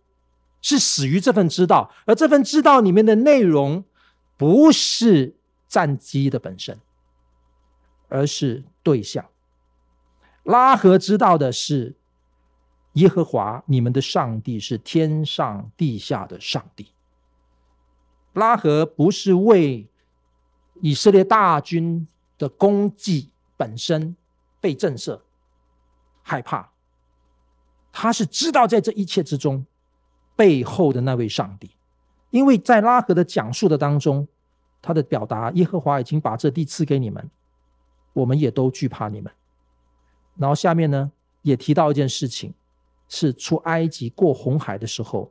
[0.60, 3.84] 是始于这份知道，而这份知道里面的内容，
[4.36, 5.36] 不是
[5.68, 6.78] 战机的本身。
[8.14, 9.24] 而是对象。
[10.42, 11.94] 拉合知道的是，
[12.94, 16.88] 耶和华你们的上帝是天上地下的上帝。
[18.34, 19.86] 拉合不是为
[20.80, 22.06] 以色列大军
[22.38, 24.16] 的功绩本身
[24.60, 25.20] 被震慑、
[26.22, 26.70] 害怕，
[27.92, 29.64] 他是知道在这一切之中
[30.34, 31.70] 背后的那位上帝，
[32.30, 34.26] 因为在拉合的讲述的当中，
[34.80, 37.30] 他的表达，耶和华已经把这地赐给你们。
[38.14, 39.32] 我们也都惧怕你们。
[40.36, 42.52] 然后下面呢，也提到一件事情，
[43.14, 45.30] 是出埃及过红海的时候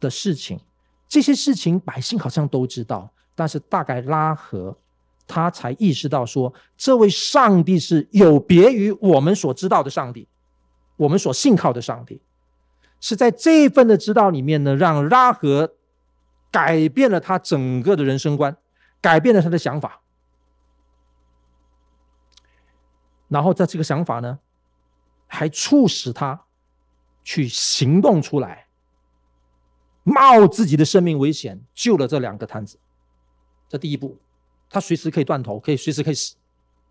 [0.00, 0.58] 的事情。
[1.06, 4.74] 这些事情百姓好像都知道，但是大概拉合
[5.26, 10.26] 他才意识到说，这位上帝是有别于我们所知道的上帝，
[10.96, 12.22] 我们所信靠的上帝，
[12.98, 15.74] 是在这一份的知道里面呢，让拉合
[16.50, 18.56] 改变了他整个的人生观，
[19.02, 20.00] 改变了他的想法。
[23.28, 24.38] 然后在这个想法呢，
[25.26, 26.40] 还促使他
[27.30, 28.66] 去行动出来，
[30.02, 32.76] 冒自己的生命危险救了这两个摊子。
[33.68, 34.18] 这第一步，
[34.68, 36.34] 他随时可以断头，可以随时可以死，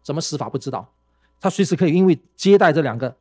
[0.02, 0.94] 怎么死法不知道。
[1.42, 3.18] 他随时可以因为接待这两个，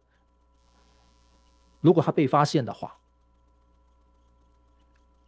[1.81, 2.97] 如果他被发现的话，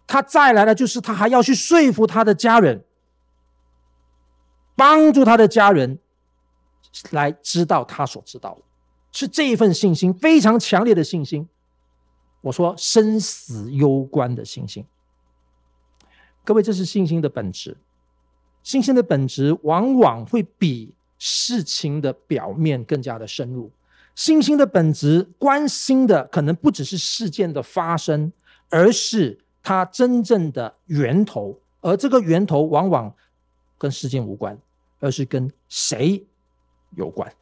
[0.06, 2.84] 他再来了，就是他还要去说服他的家人，
[4.76, 5.98] 帮助他的家人。
[7.10, 8.62] 来知道他所知道的，
[9.10, 11.48] 是这一份信心，非常强烈的信心。
[12.40, 14.84] 我说生死攸关的信心，
[16.44, 17.76] 各位，这是信心的本质。
[18.62, 23.70] 信心的本质往往会比事情的表面更加的深入。
[24.14, 28.32] 信心的本质关心的可能不只是事件的发生，
[28.68, 31.58] 而是它真正的源头。
[31.80, 33.14] 而这个源头往往
[33.78, 34.58] 跟事件无关，
[34.98, 36.26] 而是跟谁
[36.96, 37.32] 有关，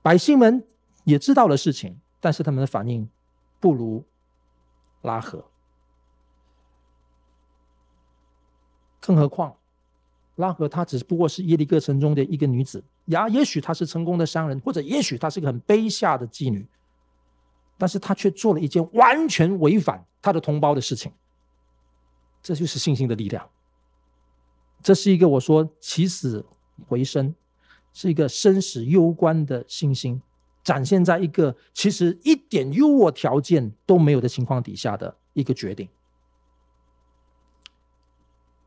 [0.00, 0.66] 百姓们
[1.08, 3.08] 也知道了事情，但是他们的反应
[3.58, 4.04] 不如
[5.00, 5.42] 拉合。
[9.00, 9.56] 更何况，
[10.36, 16.68] 拉合她只不过是耶利哥城中的一个女子，呀，也许她是成功的商人，或者也许她是个很卑下的妓女，
[17.78, 21.10] 但是她却做了一件完全违反她的同胞的事情。
[22.42, 23.48] 这就是信心的力量。
[24.82, 26.44] 这是一个我说起死
[26.86, 27.34] 回生，
[27.94, 30.20] 是一个生死攸关的信心，
[30.68, 35.88] 展现在一个其实一点优渥条件都没有的情况底下的一个决定。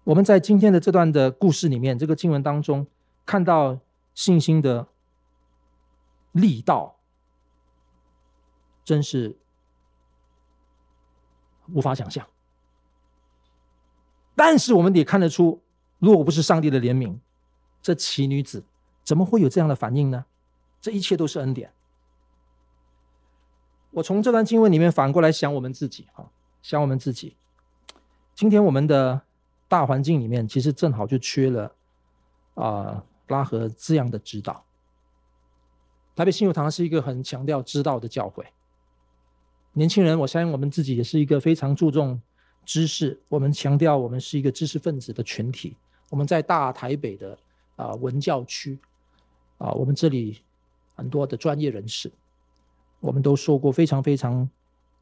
[0.04, 2.88] 我们在今天的这段的故事里面，这个经文当中
[3.24, 3.80] 看到
[4.16, 4.88] 信心的
[6.32, 6.96] 力道，
[8.84, 9.38] 真是
[11.72, 12.26] 无法想象。
[14.34, 15.62] 但是我们也看得出。
[16.00, 17.20] 如果不是上帝的怜悯，
[17.80, 18.64] 这奇女子
[19.04, 20.26] 怎么会有这样的反应呢？
[20.82, 21.72] 这一切都是恩典。
[23.92, 26.30] 我从这段经文里面反过来想我们自己，哈，
[26.62, 27.36] 想我们自己。
[28.34, 29.22] 今天我们的
[29.68, 31.76] 大环境里面，其实正好就缺了
[32.56, 34.64] 啊、拉和这样的指导。
[36.16, 38.46] 台北信友堂是一个很强调知道的教会。
[39.74, 42.22] 年轻人，我相信我们自己也是一个非常注重
[42.66, 45.76] 知识，我们强调我们是一个知识分子的群体。
[46.10, 47.38] 我们在大台北的
[47.76, 48.78] 啊文教区
[49.58, 50.42] 啊，我们这里
[50.96, 52.12] 很多的专业人士，
[53.02, 54.50] 我们都受过非常非常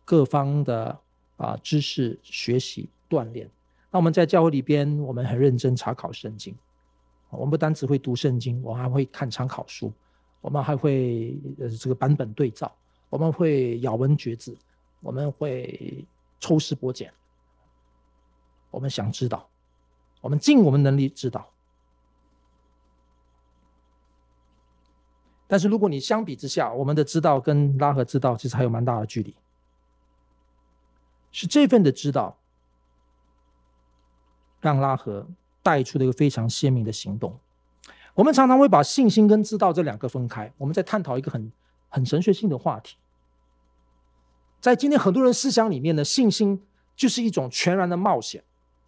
[0.03, 0.99] 各方的
[1.37, 3.47] 啊知识学习锻炼。
[3.91, 6.55] 那我们在教会里边，我们很认真查考圣经。
[7.29, 9.93] 我们不单只会读圣经，我们还会看参考书，
[10.41, 12.75] 我们还会呃这个版本对照，
[13.09, 14.57] 我们会咬文嚼字，
[15.01, 16.03] 我们会
[16.39, 17.13] 抽丝剥茧，
[18.71, 19.47] 我们想知道。
[20.21, 21.47] 我们尽我们能力知道，
[25.51, 29.35] 但是如果你相比之下，我们的知道跟拉合知道其实还有蛮大的距离。
[31.31, 32.37] 是这份的知道，
[34.61, 35.27] 让拉合
[35.63, 37.35] 带出了一个非常鲜明的行动。
[38.13, 40.53] 我们常常会把信心跟知道这两个分开。
[40.59, 41.51] 我们在探讨一个很
[41.89, 42.97] 很神学性的话题。
[44.61, 46.63] 在今天很多人思想里面呢，信心
[46.95, 48.43] 就是一种全然的冒险，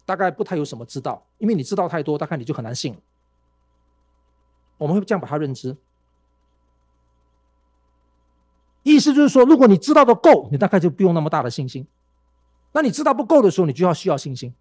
[0.06, 3.00] 大概不太有什么知道，因为你知道太多，大概你就很难信了。
[4.78, 5.76] 我们会这样把它认知。
[8.82, 11.86] 意思就是说，如果你知道的够，你大概就不用那么大的信心。
[12.72, 14.54] 那你知道不够的时候，你就要需要信心。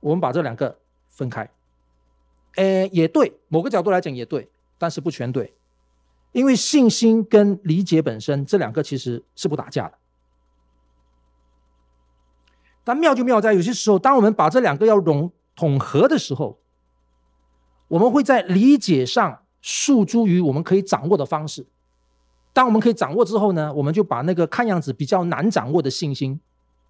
[0.00, 1.48] 我们把这两个分开，
[2.56, 5.54] 诶，也对，某个角度来讲也对，但是不全对，
[6.32, 9.98] 因为信心跟理解本身这两个其实是不打架的。
[12.82, 16.58] 但妙就妙在有些时候，当我们把这两个要融统合的时候，
[17.88, 21.66] 我们会在理解上诉诸于我们可以掌握的方式。
[22.54, 26.40] 当我们可以掌握之后呢，我们就把那个看样子比较难掌握的信心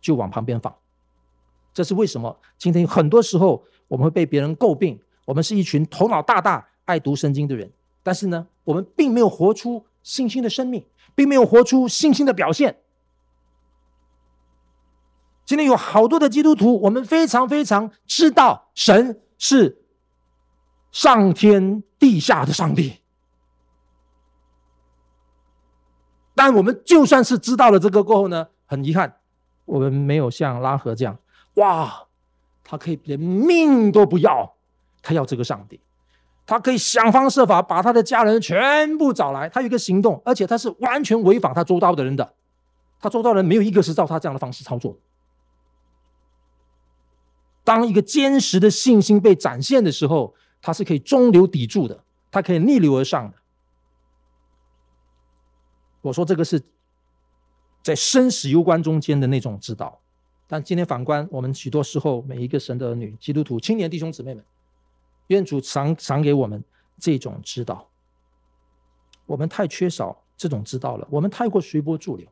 [0.01, 0.73] 就往旁边放。
[1.73, 2.39] 这是为什么？
[2.57, 7.73] 今天很多时候我们会被别人诟病，我们是一群头脑大大、爱读圣经的人，
[8.03, 12.77] 但是呢，我们并没有活出信心的生命，并没有活出信心的表现。
[15.47, 19.83] 今天有好多的基督徒，我们非常非常知道神是
[20.93, 23.01] 上天地下的上帝，
[26.47, 29.17] 但我们就算是知道了这个过后呢，很遗憾，
[29.65, 31.17] 我们没有像拉合这样。
[31.55, 32.05] 哇，
[32.63, 34.55] 他可以连命都不要，
[35.01, 35.81] 他要这个上帝，
[36.45, 42.35] 他可以想方设法把他的家人全部找来，他有一个行动，而且他是完全违反他周遭的人的，
[43.01, 44.99] 他周遭人没有一个是照他这样的方式操作。
[47.65, 53.39] 当一个坚实的信心被展现的时候，他是可以中流砥柱的，他可以逆流而上的。
[56.05, 56.61] 我说这个是
[57.83, 59.99] 在生死攸关中间的那种知道。
[60.47, 64.45] 但今天反观我们许多时候，每一个神的儿女、基督徒、青年弟兄姊妹们，
[65.29, 66.63] 愿主赏赏给我们
[67.01, 67.89] 这种知道。
[69.25, 72.29] 我们太缺少这种知道了，我们太过随波逐流。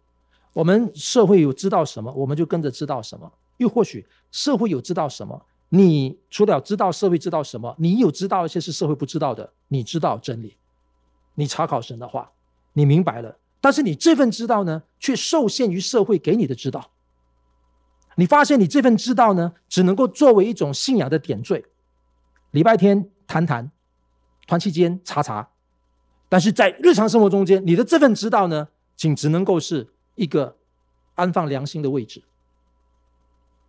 [0.52, 3.32] 我们社会有知道什么，我们就跟着知道什么。
[3.56, 9.50] 又或许社会有知道什么，你除了知道社会知道什么，你有知道一些是社会不知道的。
[9.68, 10.58] 你知道真理，
[11.34, 12.30] 你查考神的话，
[12.74, 13.38] 你明白了。
[13.62, 16.90] 但是你这份知道呢，却受限于社会给你的知道。
[18.16, 21.64] 你发现你这份知道呢，只能够作为一种信仰的点缀，
[22.50, 23.70] 礼拜天谈谈，
[24.46, 25.48] 团契间查查，
[26.28, 30.58] 但是在日常生活中间，你的这份知道呢，仅只能够是一个
[31.14, 32.22] 安放良心的位置，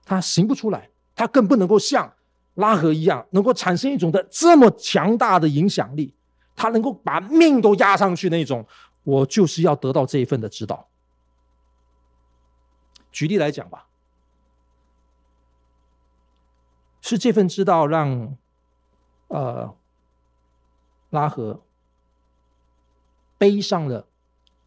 [0.04, 2.12] 它行不出来，它更不能够像
[2.56, 6.14] 拉合一样，能够产生一种的这么强大的影响力，
[6.56, 8.66] 它能够把命都压上去那种，
[9.04, 10.90] 我就是要得到这一份的知道。
[13.12, 13.88] 举例来讲吧。
[17.06, 18.38] 是这份知道让，
[19.28, 19.76] 呃，
[21.10, 21.62] 拉合
[23.38, 24.08] 背上了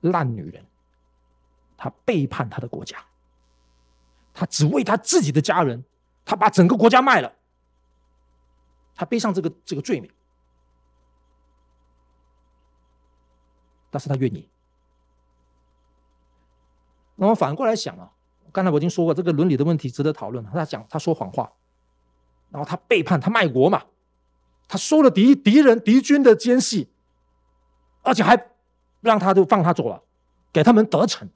[0.01, 0.67] 烂女人，
[1.79, 3.03] 他背叛他的国家，
[4.35, 5.83] 他只为他自己的家人，
[6.27, 7.33] 他把整个国家卖了，
[8.95, 10.13] 他背上这个这个罪名，
[13.97, 14.47] 但是他愿意。
[17.15, 18.13] 那么反过来想啊，
[18.53, 20.45] 刚才我已经说过，这个伦理的问题值得讨论。
[20.45, 21.51] 他讲他说谎话。
[22.51, 23.83] 然后他背叛，他卖国嘛，
[24.69, 26.91] 他收了敌敌人敌军的奸细，
[28.03, 28.51] 而且还
[29.01, 30.03] 让他就放他走了，
[30.53, 31.27] 给他们得逞，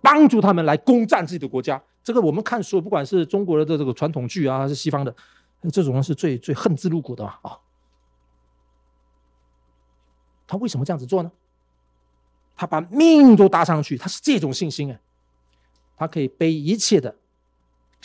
[0.00, 1.82] 帮助他们来攻占自己的国家。
[2.02, 5.14] 这个我们看书，不管是中国的这个传统剧啊，还是西方的，
[5.70, 7.58] 这种人是最最恨之入骨的嘛啊。
[10.46, 11.30] 他为什么这样子做呢？
[12.56, 14.98] 他把命都搭上去，他是这种信心啊，
[15.96, 17.16] 他可以背一切的。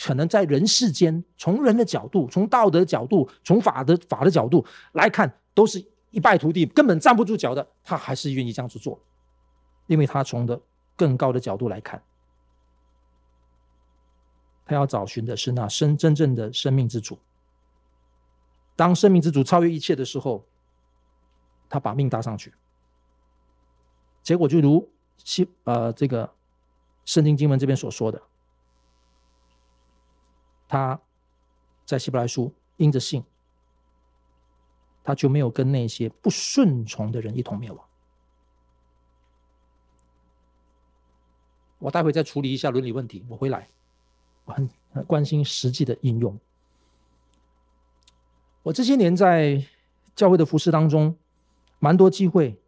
[0.00, 7.66] 可能在人世间，从人的角度，从道德角度，从法的法的角度来看，都是一败涂地，根本站不住脚的。
[7.82, 9.00] 他还是愿意这样子做，
[9.88, 10.60] 因为他从的
[10.94, 12.00] 更高的角度来看，
[14.64, 17.18] 他要找寻的是那生真正的生命之主。
[18.76, 20.44] 当生命之主超越一切的时候，
[21.68, 22.54] 他把命搭上去，
[24.28, 24.86] 结果就如
[25.24, 26.30] 希呃这个
[27.06, 28.20] 圣经经文这边所说的。
[30.68, 31.00] 他
[31.86, 33.24] 在希伯来书因着信，
[35.02, 37.82] 他就没有跟那些不顺从的人一同灭亡。
[41.78, 43.66] 我待会再处理一下伦理问题，我回来。
[44.44, 46.38] 我很很关心实际的应用。
[48.62, 49.64] 我这些年在
[50.14, 51.16] 教会的服事当中，
[51.78, 52.60] 蛮多机会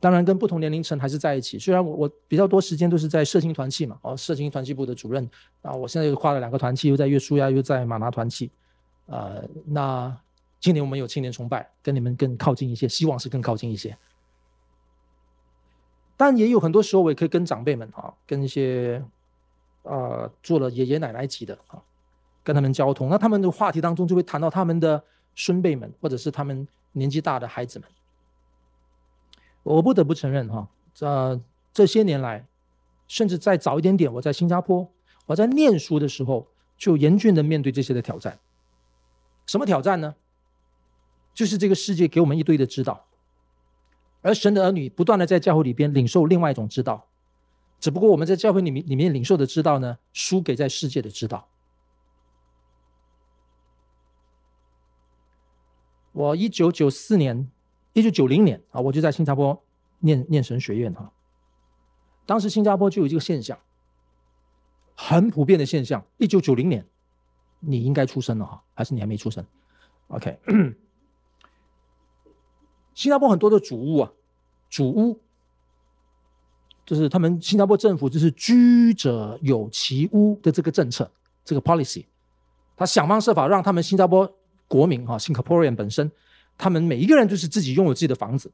[0.00, 1.58] 当然跟不同年龄层还是在一起。
[1.58, 5.28] 虽然我我比较多时间都是在社青团契嘛，哦，社青团契部的主任
[5.62, 8.50] 啊，我现在又跨了两个团契，又在约书亚，又在马拿团契，
[9.06, 10.16] 呃，那
[10.60, 13.96] 今年我们有青年崇拜，跟你们更靠近一些，希望是更靠近一些。
[16.16, 19.02] 但也有很多时候，我也可以跟长辈们啊，跟一些
[19.82, 21.82] 呃做了爷爷奶奶级的啊，
[22.44, 23.08] 跟他们交通。
[23.08, 25.02] 那他们的话题当中就会谈到他们的
[25.34, 27.88] 孙辈们，或者是他们年纪大的孩子们。
[29.74, 31.40] 我不得不承认哈，这
[31.72, 32.46] 这些年来，
[33.06, 34.90] 甚至再早一点点，我在新加坡，
[35.26, 36.48] 我在念书的时候，
[36.78, 38.38] 就严峻的面对这些的挑战。
[39.46, 40.14] 什么挑战呢？
[41.34, 43.04] 就是这个世界给我们一堆的知道。
[44.22, 47.06] 而神的儿女不断的在教会里边领受另外一种知道，
[47.78, 51.46] 只不过我们在教会里面里面领受的知道呢，输给在世界的知道。
[56.12, 57.48] 我一九九四年、
[57.92, 59.62] 一九九零年啊，我就在新加坡
[60.00, 61.12] 念念神学院哈。
[62.26, 63.58] 当时新加坡就有一个现象，
[64.94, 66.04] 很普遍的现象。
[66.18, 66.86] 一九九零年，
[67.60, 69.44] 你应该出生了哈，还是你还没出生
[70.08, 70.38] ？OK。
[72.94, 74.12] 新加坡很多的祖屋啊，
[74.68, 75.20] 祖屋
[76.84, 81.08] 就是他们新加坡政府就是居者有其屋的这个政策，
[81.44, 82.06] 这个 policy，
[82.76, 84.28] 他想方设法让他们新加坡
[84.66, 86.10] 国民哈，Singaporean 本身，
[86.58, 88.52] 他们每一个人就是自己拥有自己的房子，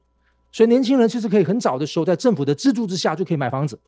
[0.52, 3.80] 所以年轻人其实可以很早的时候在政府的资助之下就可以买房子，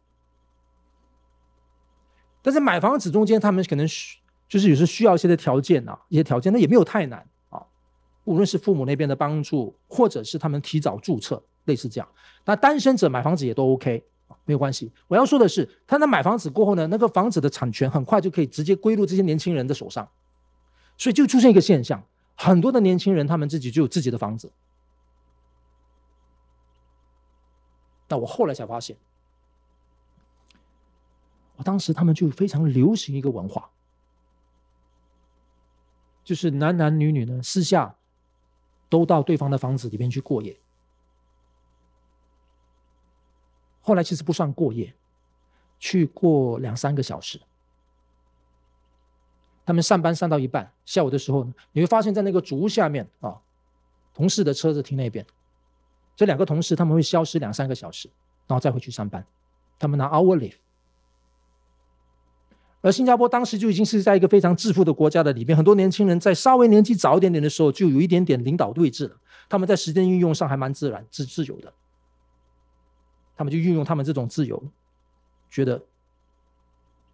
[2.42, 7.60] 但是买房子中间他们可能需就是有时需要一些的条件啊，一些条件那也没有太难啊。
[8.24, 12.08] 无论是父母那边的帮助，或者是他们提早注册，类似这样，
[12.44, 14.90] 那单身者买房子也都 OK，啊没有关系。
[15.08, 20.08] 我要说的是，他那买房子过后呢，那个房子的产权很快就可以直接归入这些年轻人的手上，
[20.96, 22.02] 所以就出现一个现象，
[22.37, 24.53] 很多的年轻人他们自己就有自己的房子。
[28.09, 28.97] 那我后来才发现，
[31.57, 33.70] 我当时他们就非常流行一个文化，
[36.22, 37.97] 就是男男女女呢私下。
[38.89, 40.57] 都到对方的房子里面去过夜。
[43.82, 44.95] 后来其实不算过夜，
[45.80, 47.41] 去过两三个小时。
[49.66, 53.36] 他们上班上到一半，下午的时候呢，你会发现在那个主屋下面啊，
[54.14, 55.26] 同事的车子停那边。
[56.14, 58.08] 这两个同事他们会消失两三个小时，
[58.46, 59.26] 然后再回去上班。
[59.78, 60.54] 他们拿 hour leave。
[62.80, 69.16] 而新加坡当时就已经是在一个非常致富的国家的里面，很多年轻人在稍微年纪早一点点的时候，就有一点点领导位置了。
[69.48, 71.72] 他们在时间运用上还蛮自然、自自由的。
[73.36, 74.62] 他们就运用他们这种自由，
[75.50, 75.82] 觉得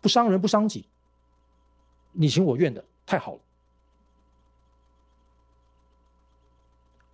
[0.03, 0.86] 不伤人不伤己，
[2.13, 3.41] 你情我愿的，太好了。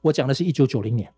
[0.00, 1.12] 我讲的是一九九零年。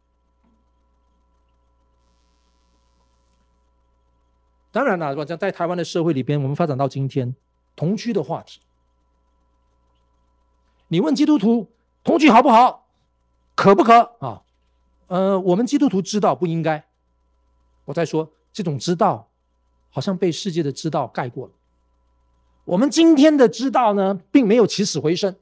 [4.72, 7.34] 当然了，讲在台湾的社会里边，我们发展到今天，
[7.74, 8.60] 同居的话题，
[10.88, 11.68] 你问基督徒
[12.04, 12.86] 同居好不好，
[13.54, 14.44] 可不可啊？
[15.08, 16.88] 呃，我们基督徒知道不应该。
[17.86, 19.28] 我在说，这种知道，
[19.90, 21.52] 好像被世界的知道盖过了。
[22.70, 25.34] 我们今天的知道呢，并没有起死回生。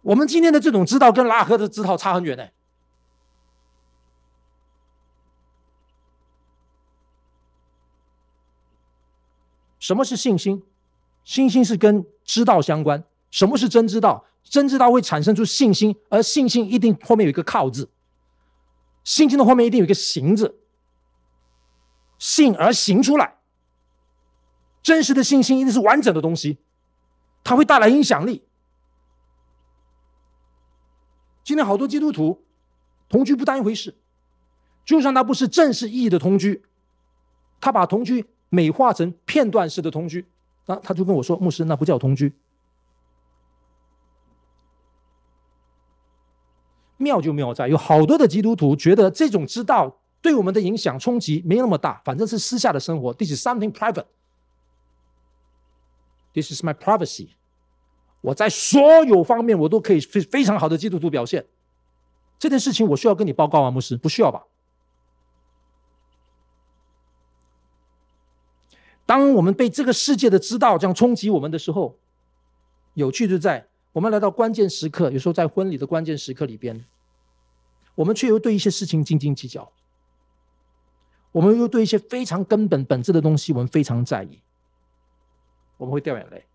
[0.00, 2.48] 我们今天的这种知道，跟拉赫的知道差很远呢。
[9.78, 10.62] 什么是信心？
[11.24, 13.04] 信心是跟知道相关。
[13.30, 14.24] 什么是真知道？
[14.42, 17.90] 真知道会产生出信心，而信心一定后面有一个靠字。
[19.02, 20.58] 信心的后面一定有一个行字，
[22.24, 23.34] 信而行出来。
[24.82, 26.56] 真实的信心一定是完整的东西，
[27.42, 28.42] 它会带来影响力。
[31.42, 32.42] 今天好多基督徒
[33.10, 33.94] 同居不当一回事，
[34.86, 36.64] 就算他不是正式意义的同居，
[37.60, 38.26] 他把同居。
[38.50, 40.24] 美化成片段式的同居，
[40.66, 42.32] 那他就跟我说：“牧师，那不叫同居。”
[46.98, 53.12] 妙就妙在，有好多的基督徒觉得这种知道对我们的影响冲击没那么大，反正是私下的生活。
[53.12, 54.06] This is something private.
[56.32, 57.28] This is my privacy.
[58.22, 61.44] 我在所有方面我都可以非非常好的基督徒表现。
[62.38, 63.70] 这件事情我需要跟你报告吗？
[63.70, 64.44] 牧师，不需要吧？
[69.04, 71.98] 当我们被这个世界的知道这样冲击我们的时候，
[72.94, 76.82] 有趣就在我们来到关键时刻，有时候在婚礼的关键时刻里边，
[77.94, 79.70] 我们却又对一些事情斤斤计较，
[81.34, 84.40] 我们又对一些非常根本本质的东西，我们非常在意，
[85.76, 86.46] 我们会掉眼泪。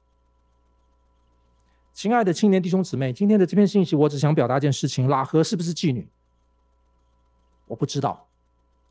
[1.92, 6.08] 亲爱的青年弟兄姊妹，今天的这篇信息，我只想表达一件事情：拉合是不是妓女？
[7.68, 8.26] 我不知道，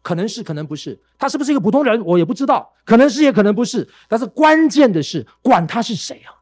[0.03, 1.01] 可能是，可能不是。
[1.18, 2.05] 他是不是一个普通人？
[2.05, 3.89] 我也不知道，可能是，也可能不是。
[4.09, 6.36] 但是关键的是，管他是谁啊！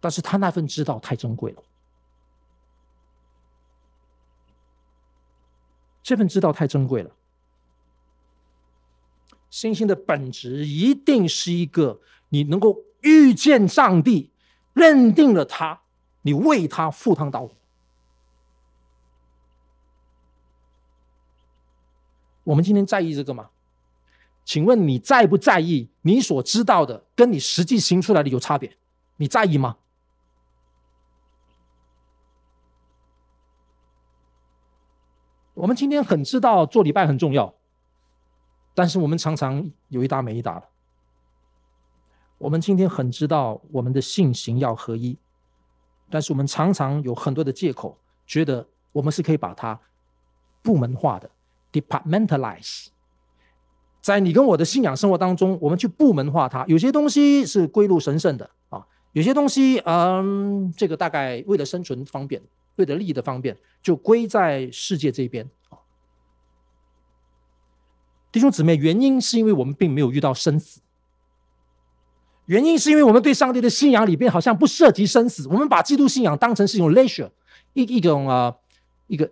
[0.00, 1.62] 但是他那份知道太珍贵了，
[6.10, 7.10] 这份知道太珍贵了。
[9.48, 12.00] 信心的本质一定是一个
[12.30, 14.32] 你能够遇见上帝，
[14.72, 15.82] 认定了他，
[16.22, 17.54] 你为他赴汤蹈火。
[22.42, 23.50] 我们今天在意这个吗？
[24.44, 28.76] 请问你在不在意你所知道的跟你实际行出来的有差别？
[29.18, 29.76] 你在意吗？
[35.60, 37.52] 我们今天很知道做礼拜很重要，
[38.74, 40.66] 但是我们常常有一搭没一搭的。
[42.38, 45.18] 我们今天很知道我们的信行要合一，
[46.08, 49.78] 但是我们常常有很多的借口，觉得我们是可以把它
[50.62, 51.30] 部门化的
[51.70, 52.86] （departmentalize）。
[54.00, 56.64] 在你跟我的信仰生活当中，我们去部门化它。
[56.68, 62.40] 有些东西是归入神圣的啊，有些东西，嗯，这个大概为了生存方便。
[62.80, 65.48] 为了利益的方便，就归在世界这边。
[68.32, 70.80] 弟兄姊妹，原因是因为我们并没有遇到生死，
[72.46, 77.30] 原因是因为我们对上帝的信仰里边好像不涉及生死，我们把基督信仰当成是一种 leisure，
[77.72, 78.56] 一一种啊，
[79.08, 79.30] 一个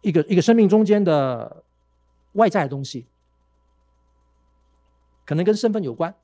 [0.00, 1.64] 一个一个生命中间的
[2.32, 3.06] 外在的东西，
[5.26, 6.14] 可能跟身份有关，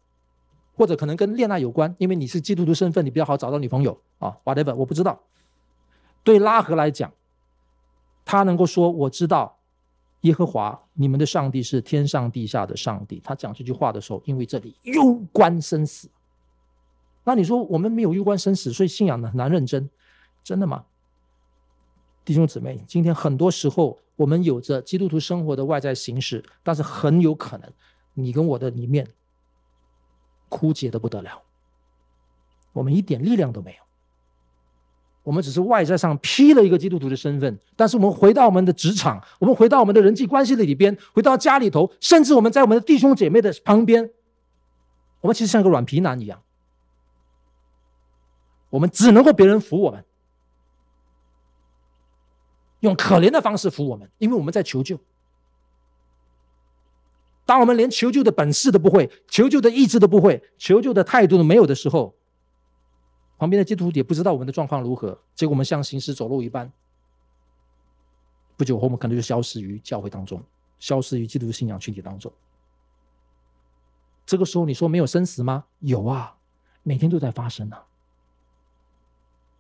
[0.75, 5.23] 或者可能跟恋爱有关，因为你是基督徒身份，你比较好找到女朋友啊，whatever，我不知道。
[6.25, 7.13] 对拉合来讲，
[8.25, 9.59] 他能够说：“我知道
[10.23, 16.09] 耶和华你们的上帝是天上地下的上帝。”他讲这句话的时候，因为这里攸关生死。
[17.25, 19.89] 那你说我们没有攸关生死，所以信仰很难认真，
[20.43, 20.85] 真的吗？
[22.25, 27.71] 弟兄姊妹，今天很多时候我们有着基督徒生活的外在形式，但是很有可能
[28.15, 29.07] 你跟我的里面
[30.49, 31.43] 枯竭的不得了，
[32.73, 33.85] 我们一点力量都没有。
[35.25, 44.11] 我们只是外在上披了一个基督徒的身份，但是我们回到我们的职场，我们回到我们的人际关系的里边，回到家里头，甚至我们在我们的弟兄姐妹的旁边，
[45.23, 46.43] 我们其实像个软皮男一样，
[48.69, 50.05] 我们只能够别人扶我们，
[52.81, 55.01] 用可怜的方式扶我们，因为我们在求救。
[57.47, 62.15] 当我们连求救的本事都不会，求救的意志都不会，求救的态度都没有的时候。
[63.37, 66.71] 旁边的基督徒也不知道我们的状况如何，结果我们像行尸走肉一般，
[68.57, 70.43] 不久后我们可能就消失于教会当中，
[70.79, 72.33] 消失于基督信仰群体当中。
[74.25, 75.65] 这个时候你说没有生死吗？
[75.81, 76.37] 有啊，
[76.83, 77.85] 每天都在发生啊。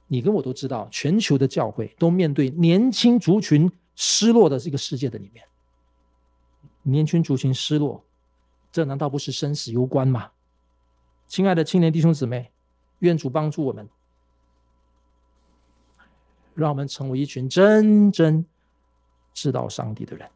[0.07, 5.45] 你跟我都知道，全球的教会都面对年轻族群失落的这个世界的里面，
[6.83, 8.05] 年轻族群失落，
[8.71, 10.31] 这难道不是生死攸关吗？
[11.27, 12.53] 亲爱的青年弟兄姊妹。
[13.01, 13.89] 愿主帮助我们，
[16.55, 18.45] 让我们成为一群真正
[19.33, 20.31] 知道上帝的人。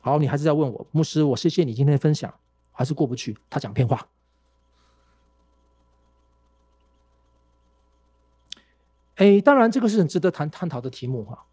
[0.00, 2.32] 好，你还是在问我，牧师，我谢谢你今天的分享，
[2.72, 3.36] 还是过不去。
[3.50, 4.08] 他讲骗话。
[9.16, 11.44] 哎，当然，这个是很值得谈探讨的题目哈。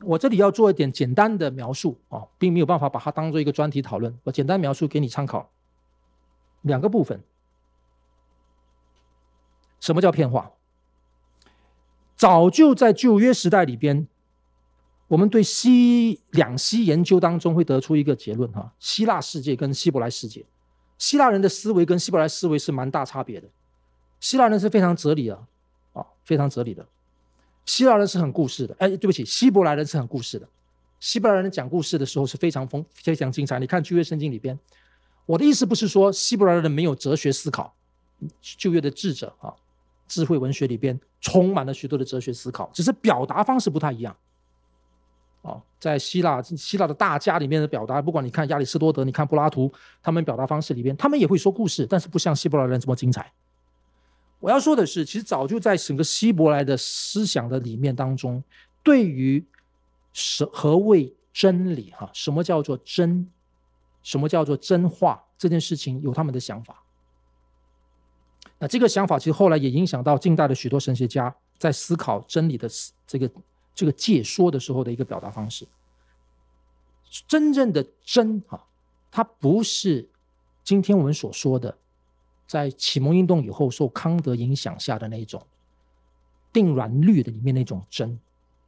[0.00, 4.18] 我这里要做一点简单的描述啊，并没有办法把它当做一个专题讨论。
[4.24, 5.50] 我简单描述给你参考，
[6.60, 7.22] 两个部分。
[9.82, 10.52] 什么叫骗话？
[12.16, 14.06] 早就在旧约时代里边，
[15.08, 20.46] 我们对西两西研究当中会得出一个结论哈：希腊世界跟希伯来世界，
[20.98, 23.48] 希腊人的思维跟希伯来思维是蛮大差别的。
[24.20, 25.34] 希腊人是非常哲理的
[25.94, 26.86] 啊，非常哲理的。
[27.66, 30.48] 希腊人是很故事的，哎，对不起，希伯来人是很故事的。
[31.00, 33.58] 希伯来人讲故事的时候是非常丰非常精彩。
[33.58, 34.56] 你看旧约圣经里边，
[35.26, 37.74] 我的意思不是说希伯来人没有哲学思考，
[38.40, 39.52] 旧约的智者啊。
[40.06, 44.16] 智慧文学里边充满了许多的哲学思考，只是表达方式不太一样。
[45.42, 53.32] 哦，在希腊希腊的大家里面的表达，不管你看亚里士多德，你看柏拉图，他们表达方式里边，他们也会说故事，但是不像希伯来人这么精彩。
[54.38, 58.42] 我要说的是，其实早就在整个希伯来的思想的里面当中，
[58.82, 59.44] 对于
[60.12, 63.28] 什何谓真理哈，什么叫做真，
[64.02, 66.81] 什么叫做真话这件事情，有他们的想法。
[68.62, 72.70] 那这个想法其实后来也影响到近代的许多神学家在思考真理的
[73.08, 73.28] 这个
[73.74, 75.66] 这个解说的时候的一个表达方式。
[77.26, 78.62] 真正的真啊，
[79.10, 80.08] 它不是
[80.62, 81.76] 今天我们所说的
[82.46, 85.44] 在启蒙运动以后受康德影响下的那种
[86.52, 88.16] 定然律的里面那种真。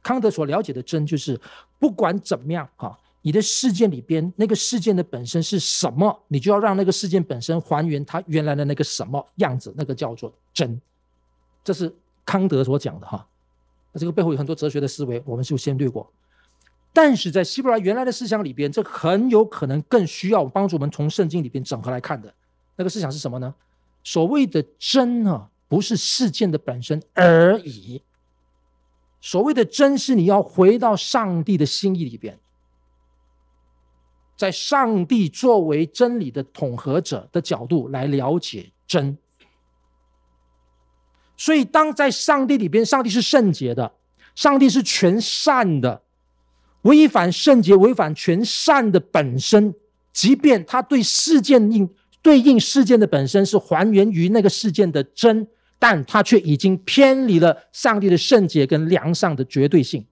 [0.03, 1.39] 康德所了解的真，就是
[1.79, 10.79] 不管怎么样哈，你的事件里边那个事件的本身是什么，你就要让那个事件本身还原它原来的那个什么样子，那个叫做真。
[11.63, 11.91] 这是
[12.23, 13.27] 康德所讲的哈。
[13.91, 16.07] 那这个背后有很多哲学的思维，我们就先略过。
[16.93, 22.31] 但是在希伯来原来的思想里边，这很有可能更需要帮助我们从圣经里边整合来看的
[22.75, 23.55] 那个思想是什么呢？
[24.03, 28.03] 所谓的真啊，不是事件的本身而已。
[29.19, 32.37] 所谓的真，是你要回到上帝的心意里边，
[34.35, 39.17] 在上帝作为真理的统合者的角度来了解真。
[41.37, 43.91] 所以，当在上帝里边，上帝是圣洁的，
[44.35, 46.01] 上帝是全善的。
[46.83, 49.73] 违反圣洁、违反全善的本身，
[50.13, 51.89] 即便他对事件应
[52.21, 55.47] 对应事件的本身是还原于那个事件的真，
[55.79, 60.05] 但他却已经偏离了上帝的圣洁跟良善的绝对性，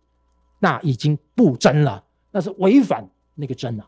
[0.60, 3.88] 那已经不真了，那是违反那个真了。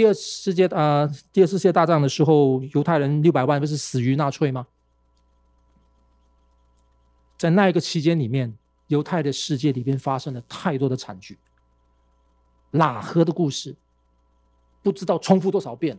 [0.00, 4.66] 第二世界啊、第二次世界大战的时候，犹太人六百万不是死于纳粹吗？
[7.36, 11.38] 在那一个期间里面，犹太的世界里边发生了太多的惨剧。
[12.72, 13.76] 喇合的故事，
[14.82, 15.98] 不知道重复多少遍。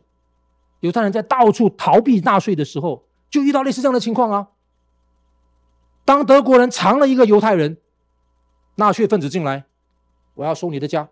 [0.80, 4.48] 犹太人在到处逃避纳粹的时候，就遇到类似这样的情况啊。
[6.06, 7.78] 当德国人藏了一个犹太人，
[8.78, 9.66] 纳粹分子进来，
[10.34, 11.08] 我要收你的家。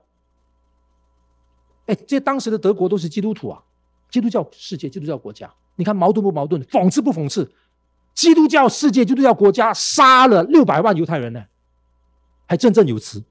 [1.90, 3.60] 哎，这当时的德国都是基督徒啊，
[4.12, 6.64] 基督教世界、基督教国家，你看矛盾不矛盾？
[6.66, 7.52] 讽刺不讽刺？
[8.14, 11.44] 基督教世界、基督教国家杀了六百万犹太人呢，
[12.46, 13.24] 还振振有词。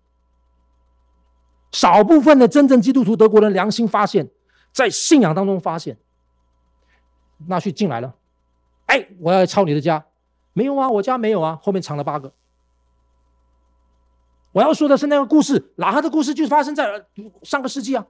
[1.70, 4.28] 少部分的真正基督徒德国人良心发现，
[4.72, 5.96] 在信仰当中发现，
[7.46, 8.16] 纳粹进来了，
[8.86, 10.04] 哎，我要抄你的家，
[10.52, 12.32] 没有啊，我家没有啊，后面藏了八个。
[14.50, 17.06] 我要说的是那个故事，哪哈的故事就发生在
[17.44, 18.04] 上个世纪啊。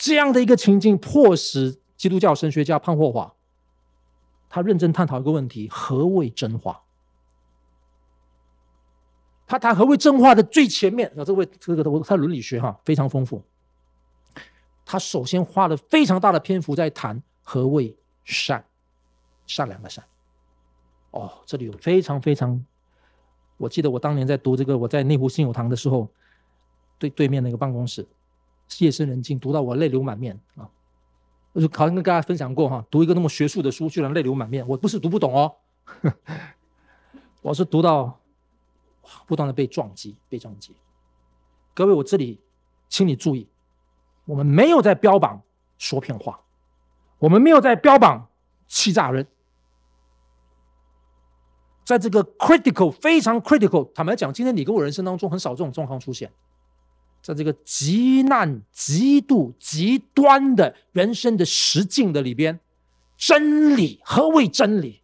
[0.00, 1.78] 这样的一个情境，迫使。
[2.00, 3.30] 基督教神学家潘霍华，
[4.48, 6.80] 他认真探讨一个问题：何谓真话？
[9.46, 13.44] 他谈何谓真话的最前面啊，这位这个他伦理学哈非常丰富。
[14.86, 17.94] 他首先花了非常大的篇幅在谈何谓
[18.24, 18.64] 善，
[19.46, 20.02] 善良的善。
[21.10, 22.64] 哦，这里有非常非常，
[23.58, 26.08] 我记得我当年在读这个，我在内湖信友堂的时候，
[26.98, 28.08] 对对面那个办公室，
[28.78, 30.68] 夜深人静，读到我泪流满面啊。
[31.52, 34.66] 我就好像跟大家分享过哈，读一个那么学术的书，居然泪流满面。
[34.68, 35.56] 我不是读不懂哦，
[37.42, 38.20] 我是读到
[39.26, 40.76] 不断的被撞击，被撞击。
[41.74, 42.38] 各位，我这里
[42.88, 43.48] 请你注意，
[44.26, 45.42] 我们没有在标榜
[45.76, 46.40] 说骗话，
[47.18, 48.28] 我们没有在标榜
[48.68, 49.26] 欺诈人。
[51.84, 56.30] 在这个 critical 非常 critical，坦白讲，今天你跟我人生当中很少这种状况出现。
[57.22, 62.58] 在这个极难、极度、极端的人生的实境的里边，
[63.16, 65.00] 真理，何谓真理？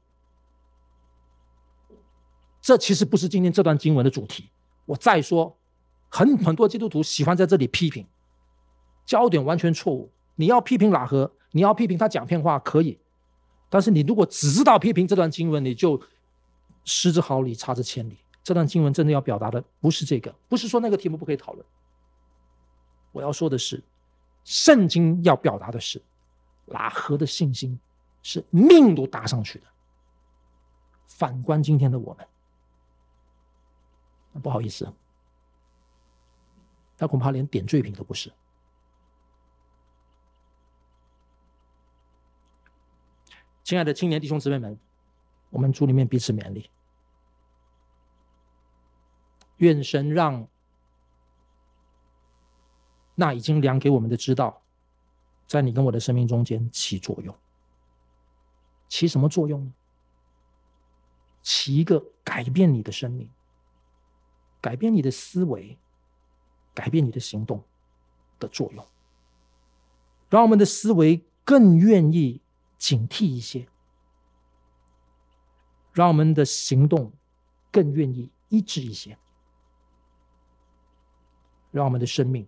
[2.62, 4.50] 这其实不是今天这段经文的主题。
[4.86, 5.56] 我再说，
[6.08, 8.06] 很很多基督徒喜欢在这里批评，
[9.04, 10.10] 焦点完全错误。
[10.36, 12.98] 你要批评喇合，你要批评他讲骗话可以，
[13.68, 16.00] 但是你如果只知道批评这段经文，你就
[16.84, 18.16] 失之毫厘，差之千里。
[18.42, 21.64] 这段经文真的要表达的不是这个，不是说那个题目不可以讨论。
[23.16, 23.82] 我要说的是，
[24.44, 26.02] 圣经要表达的是，
[26.66, 27.80] 喇合的信心
[28.22, 29.66] 是命都搭上去的。
[31.06, 32.28] 反观今天的我们，
[34.42, 34.92] 不好意思，
[36.98, 38.30] 他恐怕连点缀品都不是。
[43.64, 44.78] 亲爱的青年弟兄姊妹们，
[45.48, 46.68] 我们主里面彼此勉励，
[49.56, 50.46] 愿神让。
[53.16, 54.62] 那已经量给我们的知道，
[55.48, 57.34] 在你跟我的生命中间起作用，
[58.88, 59.72] 起什么作用呢？
[61.42, 63.30] 起一个改变你的生命、
[64.60, 65.78] 改变你的思维、
[66.74, 67.64] 改变你的行动
[68.38, 68.86] 的作用，
[70.28, 72.42] 让我们的思维更愿意
[72.76, 73.66] 警惕一些，
[75.92, 77.12] 让我们的行动
[77.70, 79.16] 更愿意一致一些，
[81.70, 82.46] 让我们的生命。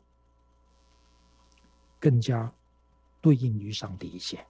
[2.01, 2.53] 更加
[3.21, 4.45] 对应于上帝一些。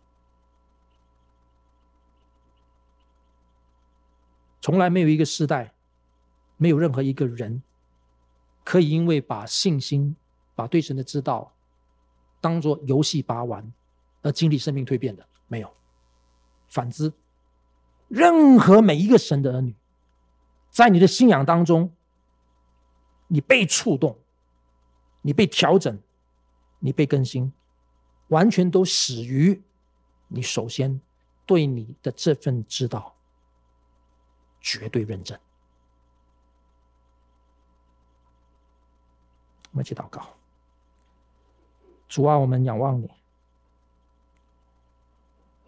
[4.61, 5.73] 从来没有一个时代，
[6.57, 7.63] 没有任何一个人，
[8.65, 10.17] 可以因为把信心
[10.55, 11.55] 把对神的知道
[12.41, 13.73] 当做游戏把玩，
[14.23, 15.75] 而经历生命蜕变的，没有。
[16.69, 17.13] 反之，
[18.09, 19.75] 任何每一个神的儿女，
[20.69, 21.95] 在你的信仰当中，
[23.29, 24.19] 你被触动，
[25.23, 25.99] 你被调整，
[26.79, 27.53] 你被更新，
[28.29, 29.63] 完全都始于
[30.29, 31.01] 你首先
[31.47, 33.15] 对你的这份知道
[34.61, 35.39] 绝对认真。
[39.71, 40.35] 我们一起祷告，
[42.09, 43.11] 主啊，我们仰望你。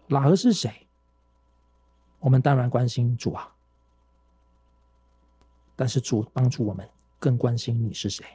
[0.09, 0.87] 喇合是谁？
[2.19, 3.55] 我们当然关心主啊，
[5.75, 6.87] 但是主帮助我们
[7.17, 8.25] 更关心你是谁，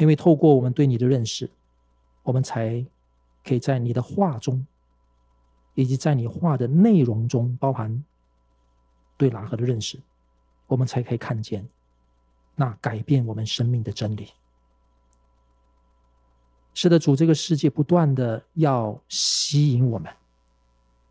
[0.00, 1.48] 因为透过我们对你的认识，
[2.22, 2.84] 我们才
[3.44, 4.66] 可以在你的话中，
[5.74, 8.02] 以及在你话的内容中，包含
[9.18, 10.00] 对喇合的认识，
[10.66, 11.68] 我们才可以看见。
[12.56, 14.30] 那改变我们生命的真理。
[16.72, 20.10] 是的，主，这个世界不断的要吸引我们，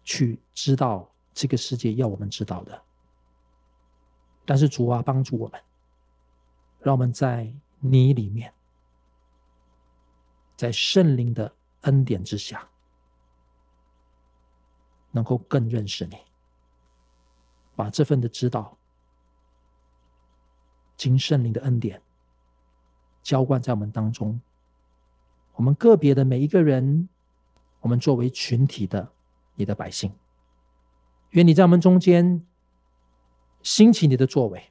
[0.04, 2.82] 去知道这个世界要我们知道的。
[4.46, 5.62] 但是主啊，帮助我们，
[6.80, 8.52] 让我们在你里面，
[10.60, 12.68] 在圣灵的恩典之下，
[15.12, 16.18] 能够更认识你，
[17.78, 18.78] 把这份的知道。
[20.98, 22.02] 经圣灵的恩典
[23.24, 24.42] 浇灌在我们当中，
[25.54, 27.08] 我们个别的每一个人，
[27.80, 29.14] 我们作为群体的
[29.56, 30.14] 你的百姓，
[31.30, 32.46] 愿你在我们中间
[33.64, 34.62] 兴起你的作为。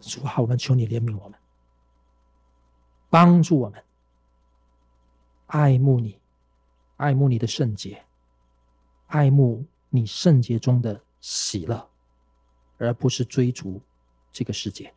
[0.00, 1.38] 主啊，我们求你怜悯我们，
[3.10, 3.84] 帮助我们
[5.46, 6.20] 爱慕你，
[6.96, 8.04] 爱慕你的圣洁，
[9.06, 11.88] 爱慕你圣洁中的喜乐。
[12.80, 13.82] 而不是追逐
[14.30, 14.94] 这个世界。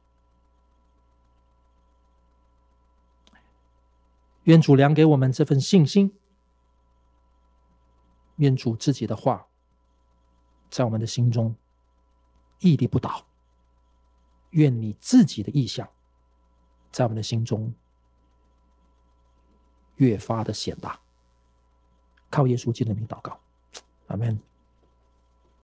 [4.44, 6.16] 愿主量给我们这份信心，
[8.36, 9.48] 愿主自己的话
[10.70, 11.56] 在我们的心中
[12.60, 13.26] 屹立不倒。
[14.52, 15.90] 愿你自己的意象
[16.92, 17.74] 在我们的心中
[20.02, 21.00] 越发的显大。
[22.32, 23.40] 靠耶稣基督的名祷告，
[24.08, 24.40] 阿门。